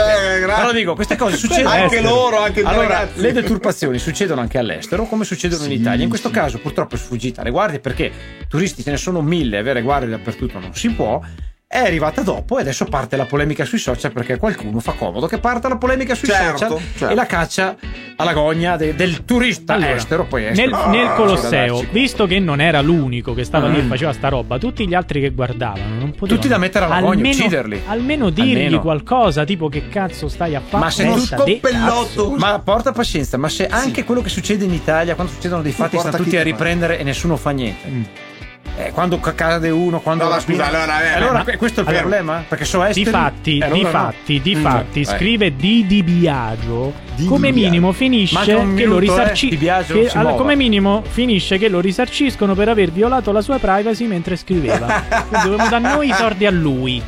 beh. 0.46 0.52
Però 0.54 0.72
dico, 0.72 0.94
queste 0.94 1.16
cose 1.16 1.36
succedono 1.36 1.74
Anche 1.74 2.00
loro, 2.00 2.38
anche 2.38 2.62
allora, 2.62 3.08
le 3.14 3.32
deturpazioni 3.32 3.98
succedono 3.98 4.40
anche 4.40 4.58
all'estero, 4.58 5.06
come 5.06 5.24
succedono 5.24 5.64
in 5.64 5.70
Sì, 5.70 5.76
Italia. 5.76 6.02
In 6.04 6.08
questo 6.08 6.28
sì. 6.28 6.34
caso, 6.34 6.58
purtroppo, 6.58 6.94
è 6.94 6.98
sfuggita 6.98 7.40
alle 7.40 7.50
guardie 7.50 7.80
perché 7.80 8.12
turisti 8.48 8.82
ce 8.84 8.90
ne 8.92 8.96
sono 8.96 9.20
mille, 9.22 9.58
avere 9.58 9.82
guardie 9.82 10.08
dappertutto 10.08 10.58
non 10.60 10.72
si 10.74 10.90
può. 10.90 11.20
È 11.66 11.78
arrivata 11.78 12.20
dopo 12.20 12.58
e 12.58 12.60
adesso 12.60 12.84
parte 12.84 13.16
la 13.16 13.24
polemica 13.24 13.64
sui 13.64 13.78
social 13.78 14.12
perché 14.12 14.36
qualcuno 14.36 14.78
fa 14.80 14.92
comodo 14.92 15.26
che 15.26 15.38
parta 15.38 15.66
la 15.66 15.76
polemica 15.76 16.14
sui 16.14 16.28
Certo, 16.28 16.58
social 16.58 16.78
certo. 16.96 17.08
e 17.08 17.14
la 17.16 17.26
caccia 17.26 17.74
alla 18.16 18.32
gogna 18.32 18.76
de- 18.76 18.94
del 18.94 19.24
turista 19.24 19.72
Allora, 19.74 19.94
estero. 19.96 20.24
Poi 20.26 20.42
Nel, 20.42 20.50
estero. 20.52 20.76
Ah, 20.76 20.88
nel 20.90 21.00
c'è 21.00 21.08
da 21.08 21.14
Colosseo, 21.14 21.84
visto 21.90 22.26
che 22.26 22.38
non 22.38 22.60
era 22.60 22.80
l'unico 22.80 23.34
che 23.34 23.42
stava 23.42 23.66
lì 23.66 23.78
e 23.78 23.82
Mm. 23.82 23.88
faceva 23.88 24.12
sta 24.12 24.28
roba, 24.28 24.58
tutti 24.58 24.86
gli 24.86 24.94
altri 24.94 25.20
che 25.20 25.30
guardavano 25.30 25.94
non 25.98 26.10
potevano 26.10 26.34
Tutti 26.36 26.48
da 26.48 26.58
mettere 26.58 26.84
alla 26.84 27.00
gogna, 27.00 27.10
almeno, 27.14 27.28
ucciderli. 27.34 27.82
Almeno 27.86 28.30
dirgli 28.30 28.50
Almeno. 28.64 28.80
qualcosa, 28.80 29.44
tipo 29.44 29.68
che 29.68 29.88
cazzo 29.88 30.28
stai 30.28 30.54
a 30.54 30.60
fare? 30.60 30.84
Ma 30.84 30.90
se 30.90 31.04
de 31.12 31.18
scoppellotto. 31.18 32.02
cazzo. 32.04 32.30
Ma 32.36 32.60
porta 32.60 32.92
pazienza, 32.92 33.36
ma 33.36 33.48
se 33.48 33.66
anche 33.66 34.04
quello 34.04 34.20
che 34.20 34.28
succede 34.28 34.64
in 34.64 34.72
Italia, 34.72 35.16
quando 35.16 35.32
succedono 35.32 35.62
dei 35.62 35.72
fatti, 35.72 35.98
stanno 35.98 36.16
tutti 36.18 36.36
a 36.36 36.42
riprendere 36.44 37.00
e 37.00 37.02
nessuno 37.02 37.36
fa 37.36 37.50
niente. 37.50 37.88
Mm. 37.88 38.02
Eh, 38.76 38.90
quando 38.90 39.20
ca- 39.20 39.34
cade 39.34 39.70
uno, 39.70 40.00
quando 40.00 40.24
No, 40.24 40.30
ma 40.30 40.40
scusa, 40.40 40.66
allora, 40.66 41.00
eh, 41.04 41.12
allora 41.14 41.32
ma- 41.32 41.44
que- 41.44 41.56
questo 41.56 41.80
è 41.80 41.82
il 41.84 41.88
allora, 41.90 42.02
problema? 42.02 42.44
Perché 42.48 42.64
so 42.64 42.82
esteri. 42.82 43.04
Difatti, 43.04 43.58
eh, 43.58 43.64
allora 43.64 43.76
no. 43.76 43.84
difatti, 43.86 44.40
difatti, 44.40 45.00
Mm, 45.00 45.02
scrive 45.04 45.54
Di 45.56 45.86
Di 45.86 46.02
Biagio. 46.02 46.92
Di 47.14 47.26
come 47.26 47.52
Di 47.52 47.60
minimo 47.60 47.92
finisce 47.92 48.52
un 48.54 48.74
che 48.74 48.84
lo 48.86 48.98
minuto, 48.98 49.22
eh, 49.22 50.10
allora, 50.14 50.34
come 50.34 50.56
minimo 50.56 51.04
finisce 51.08 51.56
che 51.58 51.68
lo 51.68 51.78
risarciscono 51.78 52.54
per 52.56 52.68
aver 52.68 52.90
violato 52.90 53.30
la 53.30 53.40
sua 53.42 53.58
privacy 53.60 54.06
mentre 54.06 54.34
scriveva. 54.34 55.04
Quindi 55.28 55.48
dobbiamo 55.48 55.70
dare 55.70 55.94
noi 55.94 56.08
i 56.08 56.12
soldi 56.18 56.44
a 56.44 56.50
lui. 56.50 57.00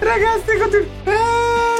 Ragazzi, 0.00 0.58
continu- 0.58 0.88
eh, 1.04 1.10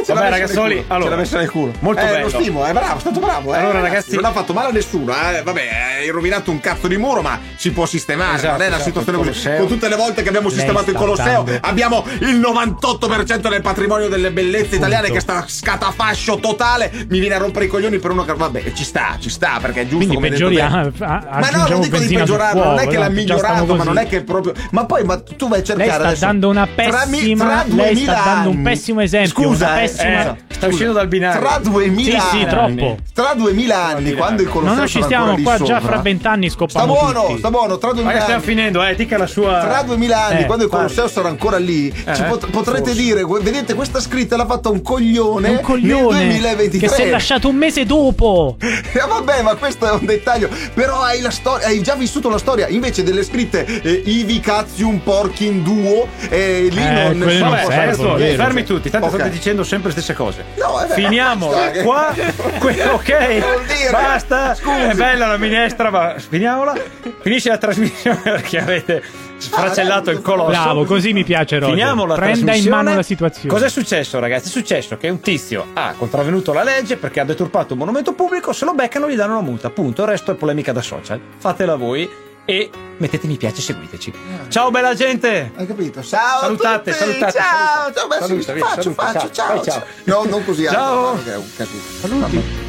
ce 0.04 0.12
Vabbè, 0.12 0.28
ragazzoli, 0.30 0.84
allora, 0.88 1.04
ce 1.04 1.10
l'ha 1.10 1.16
messa 1.20 1.38
nel 1.38 1.50
culo. 1.50 1.72
molto 1.80 2.00
eh, 2.00 2.04
bello. 2.04 2.22
Lo 2.22 2.28
stimo, 2.28 2.64
è 2.64 2.72
bravo, 2.72 2.96
è 2.96 3.00
stato 3.00 3.20
bravo. 3.20 3.54
eh, 3.54 3.58
Allora, 3.58 3.80
ragazzi- 3.80 4.14
non 4.14 4.24
ha 4.24 4.32
fatto 4.32 4.52
male 4.52 4.68
a 4.68 4.72
nessuno. 4.72 5.12
Eh. 5.12 5.42
Vabbè, 5.42 5.68
hai 6.00 6.08
rovinato 6.10 6.50
un 6.50 6.60
cazzo 6.60 6.88
di 6.88 6.96
muro, 6.96 7.22
ma 7.22 7.38
si 7.56 7.70
può 7.72 7.86
sistemare. 7.86 8.36
Esatto, 8.36 8.52
non 8.52 8.62
è 8.62 8.66
una 8.66 8.76
esatto, 8.76 9.00
situazione 9.00 9.18
così. 9.18 9.50
Con 9.58 9.66
tutte 9.68 9.88
le 9.88 9.96
volte 9.96 10.22
che 10.22 10.28
abbiamo 10.28 10.48
sistemato 10.48 10.90
il 10.90 10.96
Colosseo, 10.96 11.42
dando- 11.42 11.58
abbiamo 11.62 12.04
il 12.20 12.38
98% 12.38 13.48
del 13.48 13.62
patrimonio 13.62 14.08
delle 14.08 14.30
bellezze 14.30 14.76
italiane 14.76 15.10
che 15.10 15.20
sta 15.20 15.44
scatafascio 15.46 16.36
totale. 16.36 16.90
Mi 17.08 17.18
viene 17.18 17.34
a 17.34 17.38
rompere 17.38 17.66
i 17.66 17.68
coglioni 17.68 17.98
per 17.98 18.10
uno 18.10 18.24
che. 18.24 18.34
Vabbè, 18.34 18.72
ci 18.72 18.84
sta, 18.84 19.16
ci 19.20 19.30
sta, 19.30 19.58
perché 19.60 19.80
è 19.80 19.84
giusto 19.84 19.96
Quindi 19.98 20.14
come 20.14 20.28
peggioriamo, 20.30 20.90
Ma 20.98 21.48
no, 21.52 21.66
non 21.68 21.80
dico 21.80 21.98
di 21.98 22.14
peggiorarlo, 22.14 22.64
non 22.64 22.78
è 22.78 22.86
che 22.86 22.98
l'ha 22.98 23.08
migliorato, 23.08 23.74
ma 23.74 23.84
non 23.84 23.98
è 23.98 24.06
che 24.06 24.22
proprio. 24.22 24.52
Ma 24.70 24.84
poi, 24.86 25.04
ma 25.04 25.20
tu 25.20 25.48
vai 25.48 25.60
a 25.60 25.62
cercare 25.62 26.02
Lei 26.04 26.16
sta 26.16 26.26
dando 26.26 26.48
una 26.48 26.66
pessima- 26.66 26.94
tra 26.94 27.64
lei 27.66 27.96
sta 27.96 28.12
2000 28.14 28.22
dando 28.24 28.50
un 28.50 28.62
pessimo 28.62 29.00
esempio, 29.00 29.30
Scusa, 29.44 29.66
una 29.66 29.74
eh, 29.98 30.34
Sta 30.52 30.66
uscendo 30.66 30.92
dal 30.92 31.08
binario. 31.08 31.40
Tra 31.40 31.58
2000 31.58 32.20
Sì, 32.20 32.26
sì, 32.28 32.36
anni, 32.36 32.46
troppo. 32.76 32.96
Tra 33.12 33.34
2000 33.34 33.84
anni, 33.84 34.12
quando 34.14 34.42
il 34.42 34.48
Colosseo 34.48 34.72
No, 34.74 34.78
noi 34.78 34.86
ci 34.88 34.92
sarà 34.94 35.04
stiamo 35.06 35.24
ancora 35.24 35.36
lì 35.38 35.42
qua 35.42 35.66
già 35.66 35.74
sopra. 35.80 35.92
fra 35.92 36.02
vent'anni 36.02 36.48
Sta 36.50 36.58
scoppiamo 36.58 36.92
buono, 36.92 37.20
tutti. 37.26 37.38
sta 37.38 37.50
buono, 37.50 37.78
tra 37.78 37.92
2000 37.92 38.12
Ma 38.14 38.20
stiamo 38.20 38.40
anni. 38.40 38.48
finendo, 38.48 38.82
eh, 38.84 38.94
dica 38.94 39.18
la 39.18 39.26
sua. 39.26 39.58
Tra 39.60 39.82
2000 39.82 40.26
anni, 40.26 40.40
Eh, 40.42 40.46
quando 40.46 40.64
il. 40.64 40.70
Colosseo 40.70 41.08
sarà 41.08 41.28
ancora 41.28 41.58
lì, 41.58 41.88
Eh, 41.88 42.14
ci 42.14 42.22
pot- 42.22 42.48
potrete 42.50 42.78
forse. 42.90 42.94
dire: 43.02 43.22
"Gu- 43.22 43.40
Vedete, 43.42 43.74
questa 43.74 44.00
scritta 44.00 44.36
l'ha 44.36 44.46
fatta 44.46 44.68
un 44.68 44.82
coglione, 44.82 45.48
un 45.48 45.60
coglione 45.60 46.18
nel 46.18 46.28
2023. 46.28 46.86
che 46.88 46.94
si 46.94 47.02
è 47.02 47.10
lasciato 47.10 47.48
un 47.48 47.56
mese 47.56 47.84
dopo. 47.84 48.56
Eh, 48.92 49.06
vabbè, 49.08 49.42
ma 49.42 49.54
questo 49.56 49.86
è 49.88 49.92
un 49.92 50.04
dettaglio. 50.04 50.48
Però 50.74 51.00
hai 51.00 51.20
la 51.20 51.30
storia, 51.30 51.66
hai 51.66 51.82
già 51.82 51.94
vissuto 51.94 52.28
la 52.28 52.38
storia. 52.38 52.68
Invece 52.68 53.02
delle 53.02 53.24
scritte 53.24 53.64
eh, 53.64 54.02
Ivi 54.04 54.38
Cazium 54.38 54.98
Porkin 54.98 55.62
Duo, 55.62 56.06
eh, 56.28 56.68
lì 56.70 56.80
Eh, 56.82 56.90
non 57.08 57.18
non 57.18 57.28
servono, 57.66 58.16
fermi 58.16 58.64
tutti, 58.64 58.90
tanto 58.90 59.08
state 59.08 59.30
dicendo 59.30 59.64
sempre 59.64 59.81
le 59.88 59.92
stesse 59.92 60.14
cose. 60.14 60.44
No, 60.58 60.78
è 60.80 60.86
vero. 60.86 60.94
Finiamo 60.94 61.48
Basta, 61.48 61.82
qua. 61.82 62.14
Que- 62.58 62.82
ok, 62.88 63.38
vuol 63.40 63.64
dire? 63.64 63.90
basta. 63.90 64.54
Scusi. 64.54 64.80
È 64.80 64.94
bella 64.94 65.26
la 65.26 65.36
minestra, 65.36 65.90
ma 65.90 66.14
finiamola. 66.18 66.74
Finisce 67.20 67.48
la 67.48 67.58
trasmissione 67.58 68.20
perché 68.22 68.58
avete 68.58 69.02
sfracellato 69.38 70.10
il 70.10 70.20
colosso. 70.22 70.50
Bravo, 70.50 70.84
così 70.84 71.12
mi 71.12 71.24
piace 71.24 71.58
Roger. 71.58 71.74
Finiamo 71.74 72.06
la 72.06 72.14
Prenda 72.14 72.54
in 72.54 72.68
mano 72.68 72.94
la 72.94 73.02
situazione. 73.02 73.48
Cos'è 73.48 73.68
successo, 73.68 74.18
ragazzi? 74.18 74.48
È 74.48 74.50
successo 74.50 74.96
che 74.96 75.08
un 75.08 75.20
tizio 75.20 75.66
ha 75.74 75.94
contravvenuto 75.96 76.52
la 76.52 76.62
legge 76.62 76.96
perché 76.96 77.20
ha 77.20 77.24
deturpato 77.24 77.72
un 77.72 77.80
monumento 77.80 78.12
pubblico. 78.14 78.52
Se 78.52 78.64
lo 78.64 78.74
beccano, 78.74 79.08
gli 79.10 79.16
danno 79.16 79.32
una 79.38 79.42
multa. 79.42 79.70
Punto. 79.70 80.02
Il 80.02 80.08
resto 80.08 80.32
è 80.32 80.34
polemica 80.34 80.72
da 80.72 80.82
social. 80.82 81.20
Fatela 81.38 81.76
voi 81.76 82.08
e 82.44 82.70
mettete 82.98 83.26
mi 83.26 83.36
piace 83.36 83.58
e 83.58 83.62
seguiteci. 83.62 84.12
Ciao, 84.48 84.70
bella 84.70 84.94
gente! 84.94 85.52
Hai 85.54 85.66
capito? 85.66 86.02
Ciao. 86.02 86.40
Salutate, 86.40 86.90
tutti. 86.90 87.04
salutate, 87.04 87.38
Ciao. 87.38 87.92
saluta. 87.92 88.18
Ciao, 88.18 88.26
Saluta, 88.26 88.52
faccio, 88.66 88.82
saluta, 88.82 89.02
faccio. 89.02 89.30
ciao. 89.30 89.32
Ciao. 89.32 89.54
Vai, 89.56 89.64
ciao. 89.64 89.82
No, 90.04 90.24
non 90.30 90.44
così. 90.44 90.66
alto, 90.66 90.78
Ciao. 90.80 91.22
che 91.22 91.32
è 91.32 91.36
un 91.36 91.50
casino. 91.56 91.82
Saluti. 92.00 92.60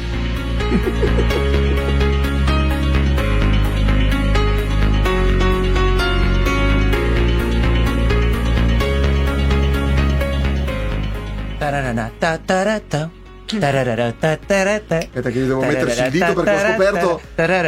Aspetta 15.04 15.30
che 15.30 15.38
io 15.38 15.46
devo 15.46 15.62
metterci 15.62 16.02
il 16.02 16.10
dito 16.10 16.32
perché 16.34 16.50
ho 16.50 16.68
scoperto 16.70 17.20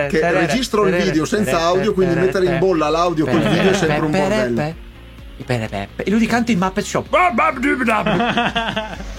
che 0.08 0.30
registro 0.32 0.86
il 0.86 0.94
video 0.94 1.24
senza 1.24 1.60
audio, 1.60 1.92
quindi 1.92 2.14
mettere 2.14 2.46
in 2.46 2.58
bolla 2.58 2.88
l'audio 2.88 3.26
col 3.26 3.40
video 3.40 3.70
è 3.70 3.74
sempre 3.74 4.04
un 4.04 4.10
bordello. 4.10 4.74
E 5.96 6.10
lui 6.10 6.18
di 6.20 6.26
canto 6.26 6.50
in 6.50 6.58
Muppet 6.58 6.84
Shop. 6.84 7.06